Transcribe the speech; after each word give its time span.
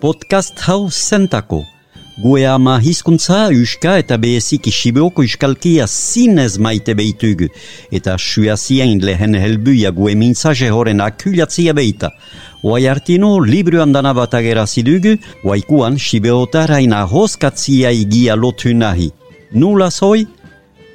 Podcast 0.00 0.60
hau 0.68 0.90
zentako. 0.90 1.64
Gue 2.22 2.44
ama 2.46 2.76
hizkuntza, 2.78 3.48
uska 3.62 3.96
eta 3.98 4.14
behezik 4.18 4.68
isibeoko 4.70 5.24
iskalkia 5.26 5.86
zinez 5.86 6.58
maite 6.58 6.94
behitugu. 6.94 7.48
Eta 7.90 8.14
suazien 8.18 9.02
lehen 9.02 9.34
helbuia 9.34 9.90
gue 9.90 10.14
mintzaje 10.14 10.70
horren 10.70 11.02
akulatzia 11.02 11.74
behita. 11.74 12.12
Oai 12.62 12.86
artino, 12.86 13.40
libruan 13.42 13.92
dana 13.92 14.14
bat 14.14 14.38
agerazidugu, 14.38 15.16
oaikuan 15.42 15.98
sibeotarain 15.98 16.94
ahoskatzia 16.94 17.90
igia 17.90 18.36
lotu 18.36 18.74
nahi. 18.74 19.10
Nula 19.52 19.90
zoi? 19.90 20.26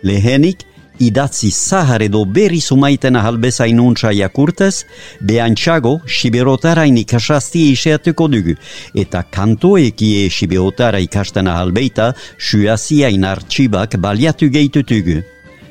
Lehenik, 0.03 0.63
idatzi 1.07 1.51
zahar 1.51 2.01
edo 2.01 2.23
berri 2.25 2.61
sumaiten 2.61 3.15
ahalbezain 3.19 3.79
untsa 3.79 4.11
jakurtez, 4.13 4.85
behantxago 5.21 5.99
siberotarain 6.07 6.97
ikasasti 7.03 7.69
iseatuko 7.71 8.27
dugu, 8.31 8.55
eta 8.95 9.23
kantoekie 9.23 10.29
siberotara 10.29 10.99
ikasten 11.03 11.47
ahalbeita 11.47 12.13
suaziain 12.37 13.23
artxibak 13.23 13.97
baliatu 13.97 14.49
gehitutugu. 14.49 15.21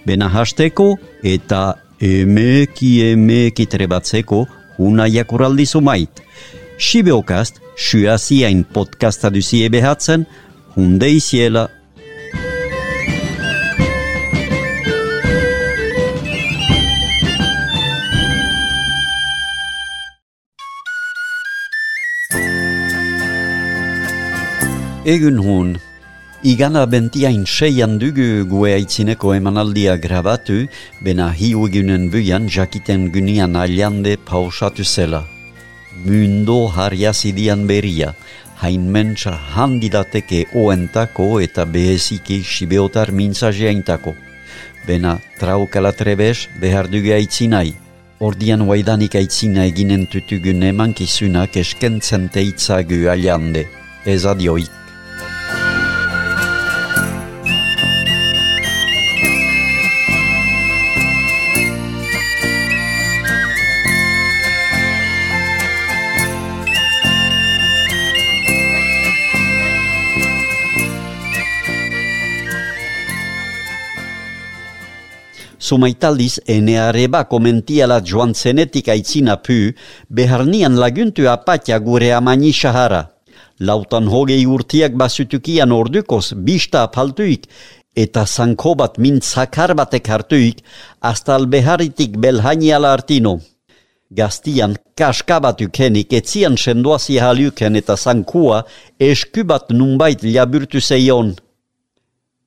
Bena 0.06 0.28
hasteko 0.28 0.96
eta 1.22 1.62
emeki 2.00 2.92
emeki 3.12 3.66
trebatzeko 3.66 4.46
huna 4.78 5.06
jakuraldi 5.06 5.66
sumait. 5.66 6.22
Sibeokast, 6.78 7.60
suaziain 7.76 8.64
podcasta 8.64 9.30
duzie 9.30 9.68
behatzen, 9.70 10.26
hunde 10.76 11.08
iziela 11.12 11.68
Egun 25.04 25.38
hon, 25.42 25.70
igana 26.44 26.86
bentiain 26.86 27.42
seian 27.44 27.96
dugu 27.98 28.44
gue 28.46 28.68
aitzineko 28.70 29.32
emanaldia 29.34 29.96
grabatu, 29.98 30.68
bena 31.02 31.32
hiu 31.34 31.64
egunen 31.66 32.04
buian 32.12 32.44
jakiten 32.46 33.08
gunian 33.10 33.56
aliande 33.58 34.12
pausatu 34.16 34.84
zela. 34.84 35.24
Mundo 36.04 36.68
harriazidian 36.68 37.66
beria, 37.66 38.12
hain 38.62 38.84
mentsa 38.94 39.32
handidateke 39.54 40.44
oentako 40.54 41.40
eta 41.42 41.64
behezike 41.66 42.38
sibeotar 42.46 43.10
mintzajeaintako. 43.10 44.14
Bena 44.86 45.16
traukala 45.40 45.90
trebes 45.92 46.46
behar 46.60 46.86
dugu 46.86 47.10
aitzinai. 47.16 47.72
Ordian 48.20 48.62
waidanik 48.68 49.16
aitzina 49.18 49.66
eginen 49.66 50.06
tutugun 50.06 50.62
emankizunak 50.62 51.58
eskentzen 51.58 52.28
teitzagu 52.30 53.08
aliande. 53.10 53.66
Ez 54.06 54.22
adioik. 54.26 54.81
Sumaitaldiz 75.72 76.34
ene 76.52 76.74
areba 76.76 77.22
komentiala 77.24 77.96
joan 78.04 78.34
zenetik 78.34 78.90
aitzina 78.92 79.38
pu, 79.40 79.54
beharnian 80.16 80.74
laguntu 80.76 81.24
apatia 81.32 81.78
gure 81.80 82.10
amani 82.12 82.50
sahara. 82.52 83.06
Lautan 83.58 84.10
hogei 84.12 84.42
urtiak 84.44 84.98
basutukian 85.00 85.72
ordukoz 85.72 86.34
bista 86.48 86.82
apaltuik, 86.88 87.46
eta 87.96 88.26
zankobat 88.26 88.98
min 88.98 89.20
zakar 89.22 89.72
batek 89.78 90.10
hartuik, 90.12 90.60
hasta 91.00 91.38
albeharitik 91.38 92.18
belhainiala 92.20 92.92
artino. 92.92 93.38
Gaztian 94.12 94.76
kaskabatuk 94.98 95.80
henik 95.80 96.12
etzian 96.12 96.60
sendoazi 96.60 97.16
haliuken 97.16 97.80
eta 97.80 97.96
zankua 97.96 98.66
eskubat 99.00 99.72
nunbait 99.72 100.20
liaburtu 100.20 100.84
zeion. 100.84 101.32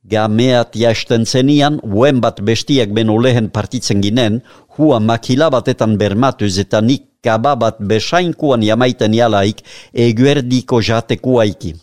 Gameat 0.06 0.76
jasten 0.78 1.26
zenian, 1.26 1.80
uen 1.82 2.20
bat 2.22 2.42
bestiak 2.46 2.92
beno 2.94 3.18
lehen 3.18 3.50
partitzen 3.50 4.04
ginen, 4.06 4.42
hua 4.78 5.00
makila 5.00 5.50
batetan 5.50 5.98
bermatuz 5.98 6.54
eta 6.62 6.82
nik 6.82 7.08
kaba 7.26 7.56
bat 7.58 7.80
besainkuan 7.80 8.62
jamaiten 8.62 9.16
jalaik 9.18 9.64
eguerdiko 9.94 10.82
jatekuaiki. 10.82 11.74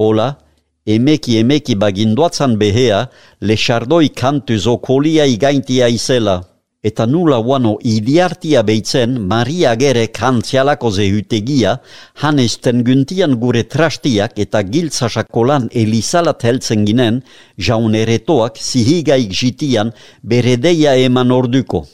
Hola, 0.00 0.38
emeki 0.86 1.36
emeki 1.42 1.76
baginduatzan 1.76 2.56
behea, 2.56 3.08
lexardoi 3.40 4.08
kantuz 4.08 4.64
okolia 4.66 5.28
igaintia 5.28 5.88
izela 5.92 6.40
eta 6.82 7.04
nula 7.06 7.38
guano 7.44 7.76
idiartia 7.84 8.62
beitzen 8.64 9.18
Maria 9.20 9.74
gere 9.76 10.06
kantzialako 10.08 10.90
zehutegia, 10.90 11.76
hanesten 12.22 12.82
guntian 12.84 13.36
gure 13.42 13.66
trastiak 13.68 14.38
eta 14.40 14.62
giltzasakolan 14.64 15.68
elizalat 15.76 16.44
heltzen 16.44 16.86
ginen, 16.88 17.22
jaun 17.58 17.94
eretoak 17.94 18.56
zihigaik 18.56 19.32
jitian 19.32 19.92
beredeia 20.22 20.96
eman 20.96 21.30
orduko. 21.30 21.86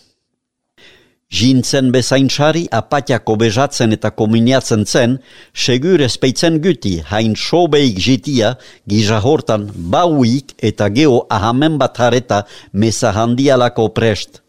Jintzen 1.27 1.91
bezaintsari 1.91 2.69
apatiako 2.71 3.35
bezatzen 3.35 3.91
eta 3.97 4.13
kominiatzen 4.15 4.87
zen, 4.87 5.19
segur 5.51 6.01
espeitzen 6.07 6.61
guti 6.63 7.01
hain 7.11 7.35
sobeik 7.35 7.99
jitia 7.99 8.55
gizahortan 8.87 9.67
bauik 9.75 10.55
eta 10.63 10.87
geo 10.89 11.25
ahamen 11.29 11.83
bat 11.83 11.99
hareta 11.99 12.45
mesa 12.73 13.11
handialako 13.11 13.91
prest. 13.91 14.46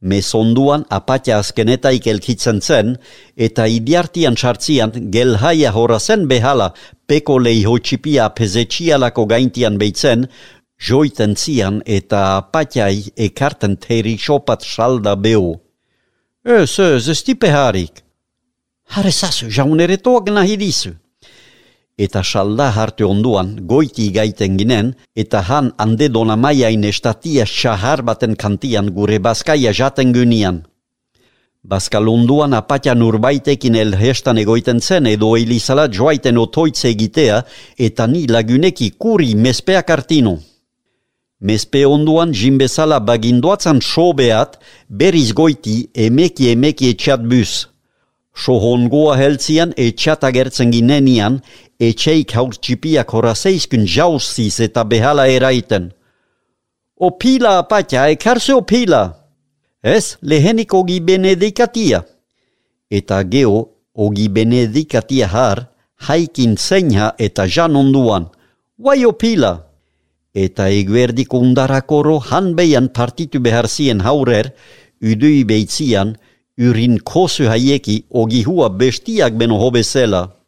Mesonduan 0.00 0.84
apatia 0.90 1.38
azkenetaik 1.42 2.06
elkitzen 2.06 2.60
zen, 2.60 2.96
eta 3.36 3.66
idiartian 3.66 4.36
sartzian 4.36 4.92
gelhaia 5.10 5.72
horazen 5.74 6.28
behala 6.28 6.72
peko 7.06 7.38
lehi 7.38 7.64
txipia 7.82 8.28
pezetxialako 8.30 9.26
gaintian 9.26 9.78
beitzen, 9.78 10.28
joiten 10.78 11.34
zian 11.36 11.82
eta 11.84 12.36
apatiai 12.36 13.10
ekarten 13.16 13.76
teri 13.76 14.16
sopat 14.18 14.62
salda 14.62 15.16
behu. 15.16 15.58
Ez, 16.44 16.78
ez, 16.78 17.08
ez 17.08 17.22
tipe 17.22 17.50
harik. 17.50 18.04
Hare 18.94 19.10
zazu, 19.10 19.50
jauneretoak 19.50 20.30
nahi 20.30 20.56
dizu 20.56 20.94
eta 21.98 22.22
salda 22.22 22.70
harte 22.70 23.04
onduan 23.04 23.56
goiti 23.66 24.08
gaiten 24.14 24.56
ginen, 24.58 24.94
eta 25.16 25.42
han 25.48 25.72
ande 25.84 26.08
dona 26.08 26.36
maiain 26.36 26.84
estatia 26.84 27.44
xahar 27.44 28.02
baten 28.02 28.36
kantian 28.36 28.90
gure 28.96 29.18
baskaia 29.18 29.72
jaten 29.72 30.14
gynian. 30.14 30.62
Baskal 31.68 32.06
onduan 32.08 32.54
apatian 32.54 33.02
urbaitekin 33.02 33.74
elhestan 33.74 34.38
egoiten 34.38 34.80
zen 34.80 35.06
edo 35.10 35.34
elizala 35.36 35.88
joaiten 35.88 36.38
otoitze 36.38 36.88
egitea 36.88 37.42
eta 37.86 38.06
ni 38.06 38.26
laguneki 38.30 38.92
kuri 38.96 39.34
mespeak 39.34 39.90
artino. 39.90 40.38
Mespe 41.40 41.84
onduan 41.86 42.32
jimbezala 42.32 43.00
baginduatzan 43.00 43.82
sobeat 43.82 44.56
beriz 44.88 45.32
goiti 45.32 45.90
emeki 45.94 46.48
emeki 46.54 46.88
etxat 46.94 47.26
bus. 47.30 47.66
Sohongoa 48.38 49.16
heltzian 49.18 49.72
etxat 49.76 50.22
agertzen 50.28 50.70
ginenian 50.70 51.40
etxeik 51.82 52.34
haur 52.38 52.54
txipiak 52.54 53.10
horazeizkun 53.14 53.86
jauziz 53.86 54.60
eta 54.66 54.84
behala 54.84 55.26
eraiten. 55.26 55.90
O 56.98 57.10
pila 57.18 57.58
apatia, 57.58 58.08
ekarse 58.14 58.54
o 58.54 58.62
pila. 58.62 59.02
Ez, 59.82 60.18
lehenik 60.22 60.74
ogi 60.74 60.98
benedikatia. 61.00 62.02
Eta 62.90 63.22
geo, 63.22 63.58
ogi 63.94 64.28
benedikatia 64.28 65.28
har, 65.30 65.66
haikin 66.08 66.56
zeinha 66.56 67.12
eta 67.18 67.46
jan 67.46 67.76
onduan. 67.76 68.26
Wai 68.78 69.04
o 69.06 69.12
pila. 69.12 69.52
Eta 70.34 70.68
eguerdik 70.70 71.34
undarakoro 71.34 72.18
hanbeian 72.30 72.88
partitu 72.94 73.40
behar 73.42 73.66
zien 73.68 74.02
haurer, 74.02 74.52
udui 75.02 75.44
beitzian, 75.44 76.14
urin 76.58 76.98
kosu 76.98 77.46
haieki 77.48 78.04
ogi 78.10 78.42
hua 78.42 78.68
bestiak 78.68 79.32
beno 79.38 79.58
hobezela 79.58 80.38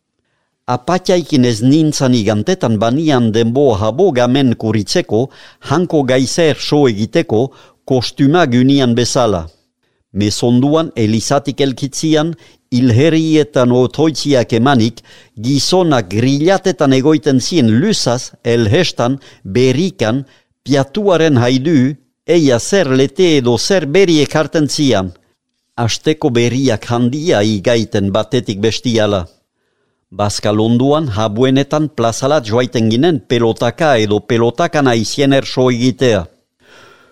apatiaikin 0.70 1.44
ez 1.50 1.58
nintzan 1.62 2.14
igantetan 2.14 2.78
banian 2.82 3.32
denbo 3.34 3.72
habo 3.80 4.10
gamen 4.18 4.54
kuritzeko, 4.54 5.20
hanko 5.68 6.02
gaizer 6.10 6.56
so 6.68 6.86
egiteko, 6.88 7.40
kostuma 7.84 8.44
gynian 8.52 8.94
bezala. 8.94 9.48
Mesonduan 10.12 10.92
elizatik 10.96 11.60
elkitzian, 11.66 12.34
ilherrietan 12.70 13.72
otoitziak 13.74 14.52
emanik, 14.58 15.02
gizonak 15.44 16.10
grillatetan 16.14 16.94
egoiten 16.94 17.40
zien 17.40 17.70
lusaz, 17.80 18.32
elhestan, 18.44 19.18
berikan, 19.44 20.24
piatuaren 20.62 21.38
haidu, 21.42 21.96
eia 22.26 22.58
zer 22.60 22.92
lete 22.94 23.36
edo 23.38 23.56
zer 23.58 23.86
beri 23.86 24.20
ekarten 24.22 24.70
zian. 24.70 25.10
Asteko 25.80 26.28
beriak 26.28 26.90
handia 26.92 27.38
igaiten 27.40 28.10
batetik 28.12 28.58
bestiala 28.60 29.20
Baskal 30.10 30.58
onduan 30.60 31.06
habuenetan 31.14 31.86
plazalat 31.96 32.44
joaiten 32.50 32.90
ginen 32.92 33.20
pelotaka 33.30 33.94
edo 34.04 34.18
pelotakana 34.20 34.92
izien 34.98 35.32
erso 35.32 35.68
egitea. 35.70 36.26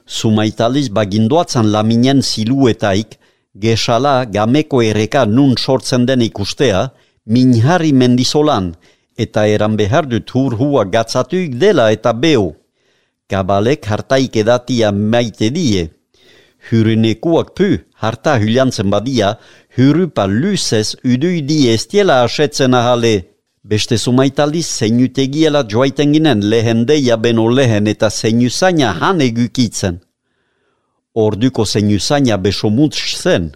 Sumaitaliz 0.05 0.89
baginduatzan 0.99 1.71
laminen 1.73 2.21
siluetaik, 2.21 3.17
gesala 3.55 4.15
gameko 4.37 4.83
ereka 4.83 5.25
nun 5.25 5.55
sortzen 5.57 6.05
den 6.11 6.27
ikustea, 6.27 6.89
minharri 7.25 7.93
mendizolan, 7.93 8.73
eta 9.17 9.47
eran 9.47 9.79
behar 9.81 10.11
dut 10.11 10.35
hurhua 10.35 10.85
gatzatuik 10.85 11.55
dela 11.63 11.93
eta 11.95 12.13
beho. 12.13 12.57
Kabalek 13.31 13.87
hartaik 13.87 14.37
edatia 14.43 14.91
maite 14.93 15.55
die. 15.55 15.89
Hyrinekuak 16.69 17.55
pu, 17.57 17.79
harta 18.03 18.37
hyliantzen 18.39 18.91
badia, 18.91 19.39
hyrupa 19.77 20.27
luzez 20.27 20.97
udui 21.05 21.69
estiela 21.73 22.23
asetzen 22.23 22.75
ahale. 22.75 23.15
Beste 23.65 23.99
sumaitaldiz 23.99 24.67
zeinutegiela 24.67 25.65
joaiten 25.69 26.13
ginen 26.13 26.41
lehen 26.51 26.87
deia 26.87 27.17
beno 27.17 27.49
lehen 27.49 27.87
eta 27.87 28.11
zeinuzaina 28.11 28.93
han 29.01 29.21
egukitzen. 29.21 30.01
Orduko 31.15 31.65
zeinuzaina 31.67 32.37
beso 32.39 32.71
mutz 32.71 33.17
zen, 33.23 33.51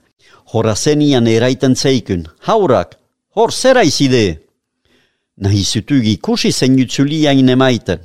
hora 0.52 0.74
zenian 0.76 1.26
eraiten 1.26 1.74
zeikun. 1.76 2.26
Haurak, 2.46 2.96
hor 3.36 3.52
zera 3.52 3.82
izide? 3.82 4.42
Nahi 5.36 5.64
zutugi 5.64 6.16
kusi 6.16 6.52
zeinutzuliain 6.52 7.48
emaiten. 7.48 8.00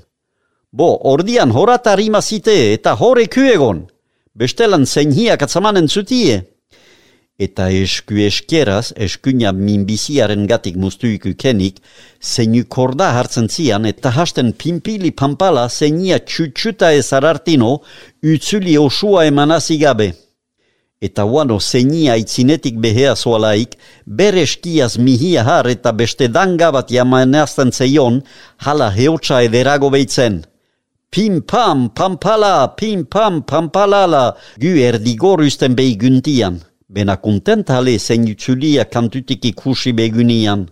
Bo, 0.72 0.90
ordian 1.12 1.52
horatar 1.52 2.00
imazite 2.00 2.56
eta 2.74 2.96
hore 2.96 3.28
kuegon. 3.28 3.88
Bestelan 4.38 4.86
zein 4.86 5.16
hiak 5.18 5.42
atzamanen 5.42 5.88
zutie. 5.90 6.44
Eta 7.42 7.72
esku 7.74 8.20
eskeraz, 8.22 8.92
eskuina 9.06 9.50
minbiziaren 9.54 10.44
gatik 10.50 10.76
mustuiku 10.78 11.32
kenik, 11.44 11.80
zeinu 12.22 12.62
korda 12.76 13.08
hartzen 13.18 13.48
zian 13.50 13.88
eta 13.90 14.12
hasten 14.14 14.52
pimpili 14.54 15.10
pampala 15.22 15.64
zeinia 15.70 16.20
txutxuta 16.20 16.92
ezarartino 17.00 17.72
utzuli 18.34 18.76
osua 18.78 19.24
emanazigabe. 19.32 20.12
Eta 21.02 21.26
wano 21.26 21.58
zeinia 21.60 22.18
itzinetik 22.22 22.78
behea 22.84 23.16
zoalaik, 23.16 23.74
bere 24.06 24.44
eskiaz 24.46 24.98
mihia 24.98 25.48
har 25.50 25.70
eta 25.74 25.96
beste 26.04 26.30
danga 26.30 26.70
bat 26.78 26.94
jamanazten 26.94 27.74
zeion, 27.74 28.22
hala 28.66 28.92
heotsa 29.00 29.42
ederago 29.50 29.90
behitzen. 29.98 30.44
Pim 31.10 31.42
pam, 31.42 31.90
pampala, 31.90 32.76
pim 32.76 33.06
pam, 33.06 33.42
pampalala, 33.42 34.36
gu 34.60 34.76
erdigor 34.84 35.40
usten 35.40 35.76
behi 35.76 35.96
guntian. 35.96 36.60
Bena 36.90 37.16
kontent 37.16 37.70
hale 37.72 37.98
zen 38.00 38.26
jutsulia 38.28 38.86
kantutik 38.86 39.46
ikusi 39.46 39.94
begunian. 39.96 40.68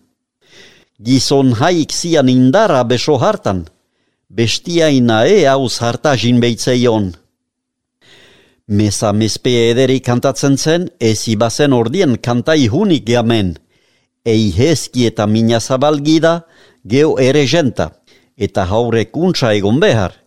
Gizon 0.99 1.53
haik 1.59 1.91
zian 1.91 2.27
indara 2.29 2.83
beso 2.83 3.15
hartan. 3.17 3.65
Bestia 4.29 4.89
ina 4.89 5.23
e 5.27 5.45
hauz 5.45 5.79
harta 5.79 6.15
jin 6.17 6.41
behitzeion. 6.43 7.13
Mesa 8.67 9.13
mespe 9.13 9.53
ederi 9.69 9.99
kantatzen 10.01 10.57
zen, 10.57 10.89
ez 10.99 11.27
ibazen 11.31 11.73
ordien 11.73 12.17
kantai 12.17 12.67
hunik 12.67 13.07
gamen. 13.07 13.55
Ei 14.25 14.51
heski 14.51 15.07
eta 15.07 15.27
mina 15.27 15.59
zabalgida, 15.59 16.41
geo 16.83 17.15
ere 17.19 17.45
jenta, 17.47 17.91
eta 18.35 18.65
haure 18.65 19.05
kuntsa 19.05 19.53
egon 19.53 19.79
behar 19.79 20.24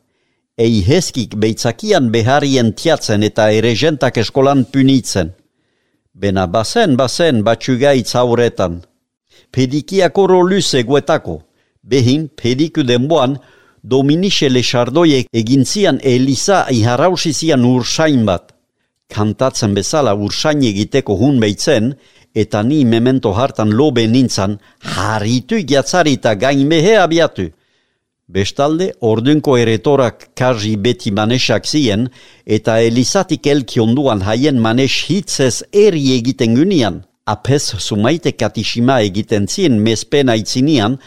ei 0.59 0.83
heskik 0.83 1.37
beitzakian 1.39 2.11
beharien 2.11 2.73
tiatzen 2.75 3.23
eta 3.23 3.51
ere 3.55 3.75
jentak 3.79 4.19
eskolan 4.19 4.65
punitzen. 4.73 5.31
Bena 6.13 6.47
bazen, 6.47 6.97
bazen, 6.97 7.45
batxugaitz 7.47 8.17
hauretan. 8.19 8.81
Pedikiak 9.55 10.19
oro 10.19 10.41
luze 10.43 10.83
guetako. 10.83 11.39
Behin, 11.83 12.29
pediku 12.29 12.83
denboan, 12.83 13.39
Dominixe 13.83 14.49
Lexardoiek 14.51 15.29
egintzian 15.33 16.01
Elisa 16.03 16.65
iharausizian 16.75 17.65
ursain 17.65 18.27
bat. 18.27 18.51
Kantatzen 19.09 19.77
bezala 19.79 20.13
ursain 20.15 20.65
egiteko 20.67 21.15
hun 21.17 21.39
behitzen, 21.41 21.95
eta 22.35 22.63
ni 22.63 22.85
memento 22.85 23.33
hartan 23.33 23.71
lobe 23.71 24.07
nintzan, 24.07 24.59
harritu 24.83 25.63
jatzari 25.63 26.19
eta 26.19 26.35
gain 26.35 26.69
behe 26.69 26.99
abiatu. 26.99 27.47
Bestalde, 28.29 28.91
ordunko 29.01 29.55
eretorak 29.57 30.27
karri 30.37 30.75
beti 30.77 31.09
manesak 31.17 31.65
zien, 31.65 32.11
eta 32.45 32.75
elizatik 32.85 33.47
elki 33.49 33.81
onduan 33.81 34.21
haien 34.27 34.61
manes 34.61 34.93
hitzez 35.09 35.63
eri 35.73 36.03
egiten 36.19 36.59
gunian, 36.59 37.01
apes 37.25 37.73
sumaite 37.81 38.35
katisima 38.37 38.99
egiten 39.01 39.49
zien 39.49 39.81
mespena 39.81 40.37
itzinian, 40.37 40.99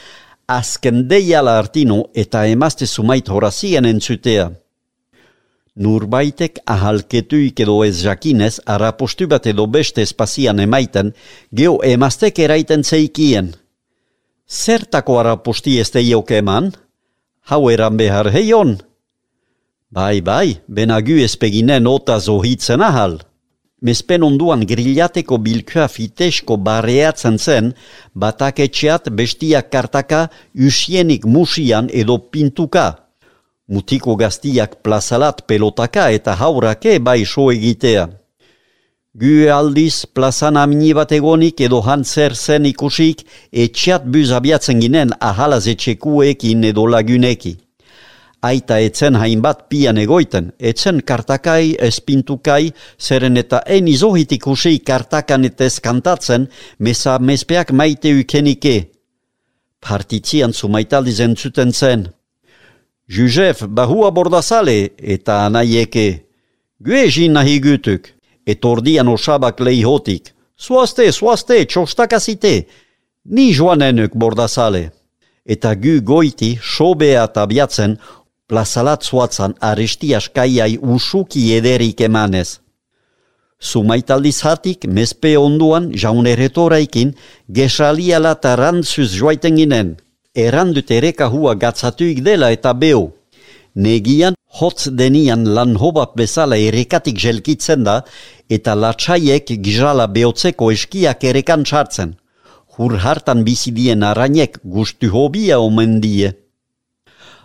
azken 0.49 1.05
deiala 1.13 1.59
artino 1.61 2.01
eta 2.17 2.47
emazte 2.49 2.89
sumait 2.89 3.29
horazien 3.29 3.85
entzutea. 3.85 4.49
Nurbaitek 5.77 6.57
ahalketuik 6.65 7.61
edo 7.61 7.83
ez 7.85 8.01
jakinez, 8.01 8.55
arapostu 8.65 9.29
bat 9.29 9.45
edo 9.45 9.69
beste 9.69 10.01
espazian 10.01 10.59
emaiten, 10.59 11.13
geo 11.53 11.77
emaztek 11.85 12.41
eraiten 12.49 12.83
zeikien. 12.83 13.53
Zertako 14.49 15.21
araposti 15.21 15.77
ez 15.79 15.91
teioke 15.93 16.41
eman? 16.41 16.73
Hau 17.49 17.69
eran 17.69 17.97
behar 17.97 18.31
heion. 18.31 18.77
Bai, 19.91 20.21
bai, 20.21 20.61
benagu 20.67 21.17
espeginen 21.23 21.87
ota 21.87 22.19
zohitzen 22.19 22.81
ahal. 22.81 23.19
Mespen 23.81 24.23
onduan 24.23 24.61
grillateko 24.69 25.39
bilkua 25.41 25.87
fitesko 25.89 26.55
barreatzen 26.61 27.39
zen, 27.39 27.73
batak 28.13 28.61
etxeat 28.61 29.09
bestiak 29.09 29.71
kartaka 29.73 30.27
usienik 30.53 31.25
musian 31.25 31.89
edo 31.89 32.19
pintuka. 32.31 32.87
Mutiko 33.67 34.15
gaztiak 34.15 34.79
plazalat 34.83 35.43
pelotaka 35.47 36.09
eta 36.11 36.35
haurake 36.35 36.99
bai 36.99 37.25
so 37.25 37.49
egitea. 37.51 38.07
Gue 39.13 39.49
aldiz 39.51 40.05
plazan 40.05 40.55
amini 40.55 40.93
bat 40.95 41.09
egonik 41.11 41.59
edo 41.65 41.81
hantzer 41.83 42.31
zen 42.31 42.63
ikusik 42.69 43.25
etxeat 43.63 44.05
buz 44.07 44.29
abiatzen 44.31 44.79
ginen 44.79 45.09
ahalaz 45.19 45.65
etxekuekin 45.67 46.63
edo 46.69 46.85
laguneki. 46.87 47.57
Aita 48.41 48.77
etzen 48.79 49.17
hainbat 49.19 49.67
pian 49.69 49.99
egoiten, 49.99 50.53
etzen 50.57 51.01
kartakai, 51.03 51.75
espintukai, 51.87 52.71
zeren 52.97 53.35
eta 53.37 53.59
en 53.67 53.89
izohit 53.91 54.31
ikusi 54.31 54.79
kartakan 54.79 55.43
eta 55.49 55.67
eskantatzen, 55.67 56.47
mesa 56.79 57.17
mespeak 57.19 57.75
maite 57.75 58.15
ukenike. 58.15 58.77
Partitzian 59.83 60.55
zumaitaldi 60.55 61.11
zentzuten 61.11 61.75
zen. 61.75 62.07
Juzef, 63.11 63.67
bahua 63.67 64.09
bordazale, 64.15 64.95
eta 64.97 65.43
anaieke. 65.49 66.07
Gue 66.79 67.05
jin 67.11 67.35
nahi 67.35 67.59
gutuk 67.59 68.13
etordian 68.45 69.07
osabak 69.07 69.59
leihotik. 69.59 70.33
Zuazte, 70.61 71.11
zuazte, 71.11 71.65
txostakazite, 71.65 72.53
ni 73.25 73.51
joanenuk 73.53 74.15
bordazale. 74.15 74.91
Eta 75.45 75.73
gu 75.75 75.99
goiti, 76.05 76.57
sobea 76.61 77.25
tabiatzen, 77.27 77.97
plazalat 78.47 79.03
zuatzan 79.03 79.55
aresti 79.59 80.13
askaiai 80.15 80.77
usuki 80.77 81.47
ederik 81.55 82.01
emanez. 82.01 82.59
Sumaitaldiz 83.61 84.41
hatik, 84.41 84.85
mespe 84.87 85.35
onduan, 85.37 85.91
jaun 85.93 86.27
eretoraikin, 86.27 87.13
gesaliala 87.47 88.33
tarantzuz 88.35 89.11
joaiten 89.13 89.55
ginen. 89.55 89.95
Erandut 90.35 90.91
ereka 90.91 91.27
hua 91.29 91.53
gatzatuik 91.55 92.23
dela 92.25 92.49
eta 92.51 92.73
beho. 92.73 93.11
Negian, 93.75 94.35
hotz 94.59 94.89
denian 94.91 95.45
lan 95.55 95.77
hobat 95.79 96.15
bezala 96.19 96.57
erekatik 96.59 97.15
jelkitzen 97.15 97.85
da, 97.87 98.01
eta 98.49 98.75
latxaiek 98.75 99.47
gizala 99.63 100.07
behotzeko 100.11 100.71
eskiak 100.75 101.23
erekan 101.23 101.63
txartzen. 101.63 102.17
Hur 102.75 102.97
hartan 102.99 103.43
bizidien 103.47 104.03
arainek 104.03 104.59
gustu 104.63 105.11
hobia 105.11 105.59
omen 105.59 106.01
die. 106.03 106.31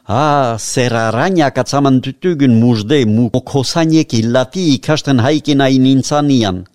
Ah, 0.07 0.57
zer 0.59 0.95
arainak 0.95 1.59
atzaman 1.59 2.01
tutugun 2.01 2.59
muzde 2.61 3.05
mukosainek 3.07 4.15
illati 4.15 4.75
ikasten 4.75 5.19
haikin 5.19 5.61
hain 5.61 5.83
nintzanian. 5.83 6.67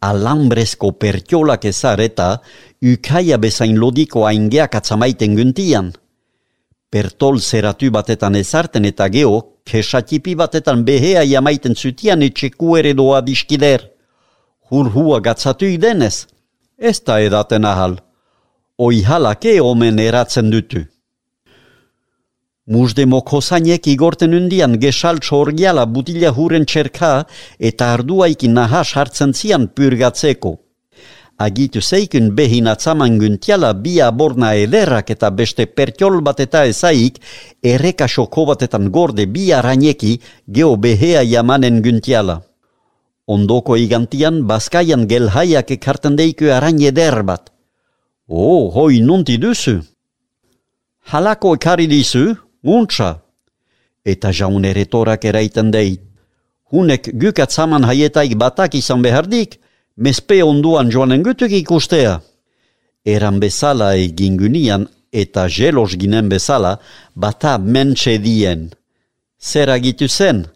Alambrezko 0.00 0.92
pertiolak 0.92 1.64
ezar 1.64 2.00
eta 2.00 2.40
ukaia 2.80 3.36
bezain 3.38 3.76
lodiko 3.76 4.24
aingeak 4.26 4.74
atzamaiten 4.74 5.36
guntian. 5.36 5.92
Pertol 6.92 7.38
zeratu 7.40 7.88
batetan 7.88 8.34
ezarten 8.36 8.84
eta 8.84 9.06
geo, 9.08 9.36
kesatipi 9.64 10.34
batetan 10.36 10.82
behea 10.84 11.22
jamaiten 11.24 11.74
zutian 11.74 12.20
etxeku 12.26 12.76
ere 12.76 12.92
doa 12.98 13.22
diskider. 13.24 13.86
Hur 14.68 14.90
hua 14.92 15.20
gatzatu 15.24 15.70
idenez, 15.72 16.26
ez 16.78 16.98
da 17.06 17.16
edaten 17.28 17.64
ahal. 17.64 17.96
Oi 18.76 19.00
halake 19.08 19.54
omen 19.62 20.02
eratzen 20.04 20.50
dutu. 20.52 20.82
Musde 22.72 23.06
mokosainek 23.06 23.88
igorten 23.94 24.36
undian 24.36 24.76
gesal 24.84 25.18
txorgiala 25.24 25.86
butila 25.94 26.30
huren 26.36 26.68
txerka 26.68 27.14
eta 27.70 27.88
arduaikin 27.94 28.52
nahas 28.60 28.92
hartzen 28.96 29.32
zian 29.32 29.66
purgatzeko. 29.66 30.58
Agitu 31.42 31.80
zeikun 31.82 32.36
behin 32.38 32.68
atzaman 32.70 33.18
guntiala 33.18 33.72
bi 33.74 33.98
aborna 33.98 34.52
ederrak 34.54 35.10
eta 35.10 35.30
beste 35.38 35.66
pertiol 35.66 36.20
bat 36.22 36.38
eta 36.44 36.60
ezaik 36.70 37.18
erreka 37.72 38.06
xoko 38.06 38.44
batetan 38.50 38.90
gorde 38.94 39.26
bi 39.26 39.50
arañeki 39.58 40.12
geo 40.46 40.76
behea 40.76 41.24
jamanen 41.32 41.82
guntiala. 41.82 42.36
Ondoko 43.26 43.76
igantian 43.76 44.44
baskaian 44.46 45.08
gelhaiak 45.10 45.70
ekartan 45.76 46.14
deiku 46.20 46.52
arañ 46.58 46.78
eder 46.90 47.22
bat. 47.22 47.50
Oh, 48.28 48.70
hoi 48.70 49.00
nunti 49.00 49.38
duzu? 49.38 49.80
Halako 51.10 51.56
ekari 51.58 51.88
dizu? 51.90 52.36
Untsa. 52.62 53.10
Eta 54.04 54.30
jaun 54.30 54.64
eretorak 54.64 55.24
eraiten 55.24 55.70
deit. 55.74 56.00
Hunek 56.72 57.10
gukat 57.20 57.50
zaman 57.50 57.84
haietaik 57.84 58.38
batak 58.38 58.74
izan 58.74 59.02
behardik, 59.02 59.58
mespe 59.96 60.42
onduan 60.44 60.90
joanen 60.90 61.22
gutuk 61.22 61.52
ikustea. 61.52 62.20
Eran 63.04 63.40
bezala 63.40 63.94
egin 63.94 64.36
gunian 64.38 64.86
eta 65.12 65.48
jelos 65.48 65.96
ginen 66.00 66.28
bezala 66.28 66.78
bata 67.14 67.58
mentxe 67.58 68.18
dien. 68.18 68.70
Zer 69.38 69.70
agitu 69.70 70.08
zen? 70.08 70.46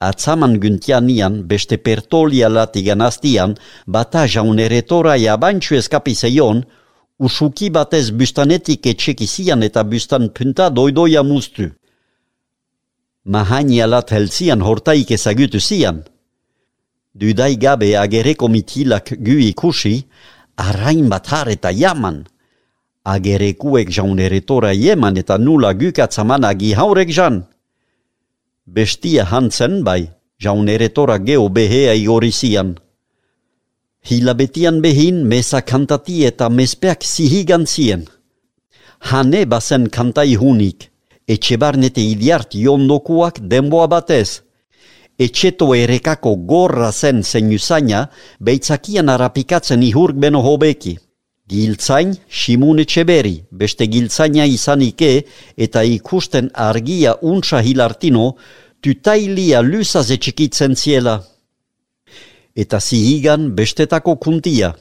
Atzaman 0.00 0.58
guntianian 0.60 1.44
beste 1.48 1.76
pertolia 1.76 2.48
latigan 2.48 3.00
aztian 3.00 3.56
bata 3.86 4.26
jaun 4.26 4.58
eretora 4.58 5.16
jabantxu 5.16 5.76
eskapizeion 5.76 6.64
usuki 7.18 7.70
batez 7.70 8.10
bustanetik 8.10 8.86
etxekizian 8.86 9.62
eta 9.62 9.84
bustan 9.84 10.28
punta 10.36 10.68
doidoia 10.68 11.22
mustu. 11.22 11.70
Mahani 13.24 13.80
alat 13.82 14.12
helzian 14.12 14.60
hortaik 14.62 15.10
ezagutu 15.10 15.60
zian. 15.60 16.04
Dudai 17.16 17.56
gabe 17.56 17.96
agereko 17.96 18.48
mitilak 18.48 19.14
gu 19.24 19.38
ikusi, 19.48 20.04
arrain 20.56 21.08
bat 21.08 21.26
har 21.32 21.48
eta 21.48 21.72
jaman. 21.72 22.26
Agerekuek 23.08 23.88
jaun 23.88 24.18
eretora 24.20 24.74
jeman 24.76 25.16
eta 25.16 25.38
nula 25.38 25.72
gukatzaman 25.72 26.44
agi 26.44 26.74
haurek 26.76 27.08
jan. 27.08 27.46
Bestia 28.66 29.24
hantzen 29.24 29.80
bai, 29.86 30.10
jaun 30.38 30.68
eretora 30.68 31.16
geo 31.18 31.48
behea 31.48 31.94
igori 31.94 32.32
zian. 32.32 32.76
Hilabetian 34.04 34.82
behin 34.84 35.24
mesa 35.24 35.62
kantati 35.62 36.26
eta 36.28 36.50
mespeak 36.50 37.00
zihigan 37.00 37.64
zien. 37.66 38.04
Hane 39.08 39.46
bazen 39.46 39.88
kantai 39.88 40.36
hunik, 40.36 40.90
etxe 41.26 41.56
barnete 41.56 42.04
idiart 42.04 42.52
jondokuak 42.52 43.40
denboa 43.40 43.88
batez. 43.88 44.45
Etxeto 45.18 45.74
erekako 45.74 46.34
gorra 46.50 46.90
zen 46.92 47.22
zenuzaina, 47.22 48.06
beitzakian 48.40 49.08
arapikatzen 49.08 49.82
ihurk 49.82 50.16
beno 50.16 50.42
hobeki. 50.44 50.96
Giltzain, 51.48 52.16
simun 52.28 52.82
etxeberi, 52.82 53.36
beste 53.50 53.86
giltzaina 53.86 54.44
izanike 54.50 55.12
eta 55.56 55.84
ikusten 55.86 56.50
argia 56.54 57.14
untsa 57.22 57.62
hilartino, 57.62 58.34
tutailia 58.82 59.62
lusaz 59.62 60.10
etxikitzen 60.10 60.74
ziela 60.76 61.22
eta 62.56 62.80
zihigan 62.80 63.52
bestetako 63.54 64.16
kuntia. 64.16 64.72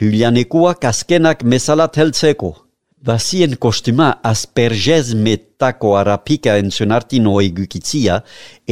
Julianekuak 0.00 0.84
azkenak 0.84 1.44
mesalat 1.44 1.96
heltzeko. 1.96 2.63
Bazien 3.04 3.56
kostuma 3.60 4.06
aspergez 4.22 5.12
metako 5.14 5.90
arapika 6.00 6.54
entzunartino 6.56 7.34
egukitzia 7.42 8.22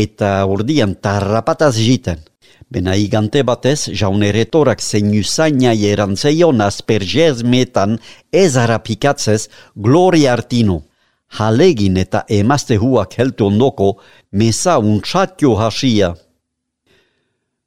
eta 0.05 0.31
ordian 0.55 0.95
tarrapataz 1.05 1.75
jiten. 1.77 2.23
Bena 2.73 2.95
igante 2.97 3.43
batez, 3.45 3.91
jaun 4.01 4.25
eretorak 4.25 4.81
zein 4.81 5.13
usaina 5.21 5.75
erantzeion 5.91 6.65
aspergez 6.65 7.43
metan 7.43 7.99
ez 8.33 8.57
arapikatzez 8.57 9.51
gloria 9.77 10.33
artino. 10.33 10.81
Halegin 11.37 12.01
eta 12.01 12.25
emazte 12.41 12.81
huak 12.81 13.19
heltu 13.19 13.51
ondoko, 13.53 13.99
mesa 14.33 14.79
untsatio 14.79 15.59
hasia. 15.61 16.15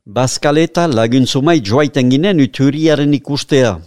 Baskaleta 0.06 0.88
laguntzumai 0.88 1.60
joaiten 1.62 2.10
ginen 2.10 2.42
uturiaren 2.42 3.14
ikustea. 3.14 3.78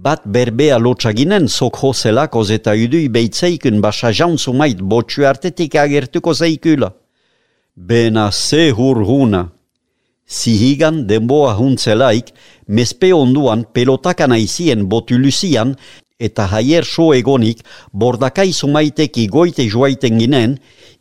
Bat 0.00 0.22
berbea 0.24 0.78
lotxaginen 0.80 1.44
sok 1.52 1.76
hoselakoz 1.82 2.48
eta 2.54 2.72
udui 2.72 3.10
beitzeikun 3.12 3.82
basa 3.84 4.08
jauntzumait 4.16 4.78
botxu 4.80 5.26
artetik 5.28 5.74
agertuko 5.76 6.32
zeikula. 6.32 6.94
Bena 7.76 8.30
ze 8.32 8.70
hurhuna. 8.70 9.42
Zihigan 10.26 11.04
denboa 11.08 11.52
huntzelaik, 11.58 12.32
mespe 12.66 13.12
onduan 13.12 13.66
pelotakan 13.74 14.32
aizien 14.32 14.88
botuluzian 14.88 15.76
eta 16.18 16.46
haier 16.52 16.84
so 16.84 17.12
egonik 17.12 17.60
bordakai 17.92 18.52
sumaiteki 18.52 19.26
goite 19.28 19.68
joaiten 19.68 20.16
ginen, 20.18 20.58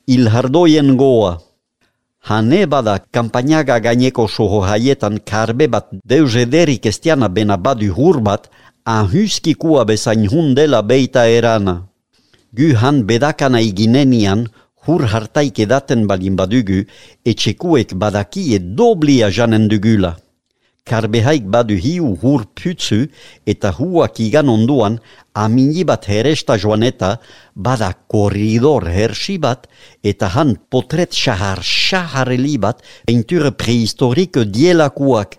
ilhardoien 0.07 0.97
goa. 0.97 1.37
Hane 2.19 2.65
bada 2.67 2.99
kampainaga 3.15 3.79
gaineko 3.79 4.27
soho 4.27 4.59
haietan 4.67 5.21
karbe 5.23 5.67
bat 5.71 5.87
deus 6.03 6.35
ederik 6.35 6.85
estiana 6.85 7.29
bena 7.29 7.55
badu 7.57 7.93
hur 7.95 8.19
bat, 8.19 8.49
ahuski 8.89 9.53
kua 9.53 9.85
bezain 9.85 10.25
hundela 10.31 10.81
beita 10.81 11.27
erana. 11.29 11.75
Gu 12.57 12.73
han 12.81 13.03
bedakana 13.09 13.61
iginenian, 13.61 14.47
hur 14.85 15.05
hartaik 15.11 15.59
edaten 15.65 16.07
balin 16.09 16.35
badugu, 16.39 16.79
etxekuek 17.25 17.93
badakie 18.01 18.57
doblia 18.59 19.29
janen 19.29 19.69
dugula 19.69 20.15
karbehaik 20.89 21.45
badu 21.53 21.77
hiu 21.85 22.15
hur 22.21 22.45
putzu 22.57 22.99
eta 23.51 23.69
huak 23.77 24.19
igan 24.25 24.49
onduan 24.55 24.97
amini 25.43 25.83
bat 25.89 26.07
heresta 26.11 26.57
joaneta 26.63 27.11
bada 27.55 27.91
korridor 28.13 28.89
hersi 28.97 29.37
bat 29.45 29.67
eta 30.11 30.31
han 30.35 30.55
potret 30.71 31.13
shahar 31.23 31.61
shahareli 31.61 32.55
bat 32.65 32.81
peinture 33.05 33.51
prehistoriko 33.51 34.41
dielakuak. 34.55 35.37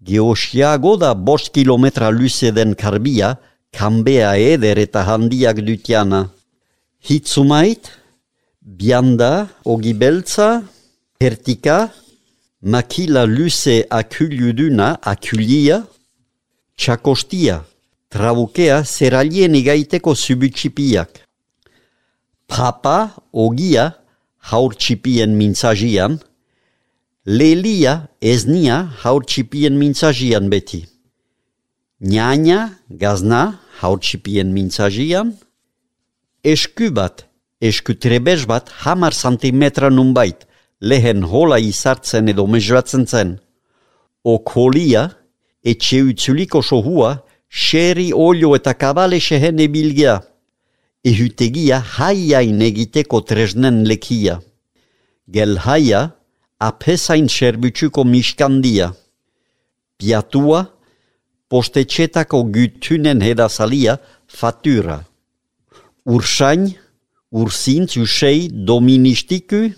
Geosiago 0.00 0.96
da 0.96 1.14
bost 1.14 1.52
kilometra 1.52 2.08
luze 2.10 2.50
den 2.56 2.74
karbia, 2.74 3.36
kambea 3.72 4.34
eder 4.36 4.78
eta 4.80 5.04
handiak 5.04 5.60
dutiana. 5.60 6.30
Hitzumait, 7.04 7.90
bianda, 8.62 9.48
ogibeltza, 9.64 10.62
hertika, 11.20 11.90
makila 12.62 13.26
luze 13.26 13.84
akuliuduna 13.90 14.96
akulia, 15.04 15.82
txakostia, 16.76 17.60
trabukea 18.08 18.80
zeralien 18.84 19.54
igaiteko 19.54 20.14
subutxipiak. 20.16 21.26
Papa, 22.48 23.12
ogia, 23.32 23.92
haur 24.50 24.72
txipien 24.74 25.36
mintzajian, 25.36 26.16
lelia, 27.30 28.08
eznia, 28.20 28.90
haur 29.04 29.22
txipien 29.22 29.76
mintzajian 29.78 30.48
beti. 30.50 30.82
Nyanya, 32.02 32.80
gazna, 32.90 33.60
haur 33.78 34.00
txipien 34.02 34.50
mintzajian, 34.50 35.36
esku 36.42 36.90
bat, 36.96 37.28
esku 37.62 37.94
trebez 37.94 38.48
bat, 38.50 38.72
hamar 38.82 39.14
santimetra 39.14 39.92
nunbait, 39.94 40.42
lehen 40.80 41.22
hola 41.22 41.60
izartzen 41.62 42.32
edo 42.32 42.48
mezratzen 42.50 43.06
zen. 43.06 43.36
Okolia, 44.24 45.06
etxe 45.62 46.02
utzuliko 46.10 46.64
sohua, 46.66 47.20
xeri 47.46 48.10
olio 48.12 48.56
eta 48.58 48.74
kabale 48.74 49.20
sehen 49.20 49.62
ebilgia. 49.62 50.18
Ehutegia 51.06 51.78
haiain 51.96 52.58
egiteko 52.64 53.22
tresnen 53.28 53.84
lekia. 53.86 54.40
Gel 55.30 55.60
haia, 55.62 56.08
apesain 56.60 57.28
serbutsuko 57.28 58.04
miskandia. 58.04 58.92
Piatua, 59.98 60.66
postetxetako 61.48 62.44
gutunen 62.52 63.20
hedazalia, 63.24 63.98
fatura. 64.28 65.00
Ursain, 66.04 66.68
ursintz 67.32 67.96
usei 67.96 68.48
doministiku, 68.52 69.70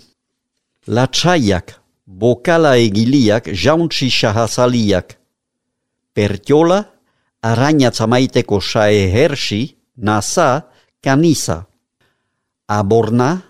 Latsaiak, 0.87 1.79
bokala 2.05 2.75
egiliak, 2.75 3.47
jauntsi 3.55 4.09
sahazaliak. 4.11 5.15
Pertiola, 6.13 6.83
arañatza 7.41 8.07
maiteko 8.07 8.59
sae 8.61 9.07
hersi, 9.11 9.77
nasa, 9.95 10.67
kanisa. 11.01 11.63
Aborna, 12.67 13.41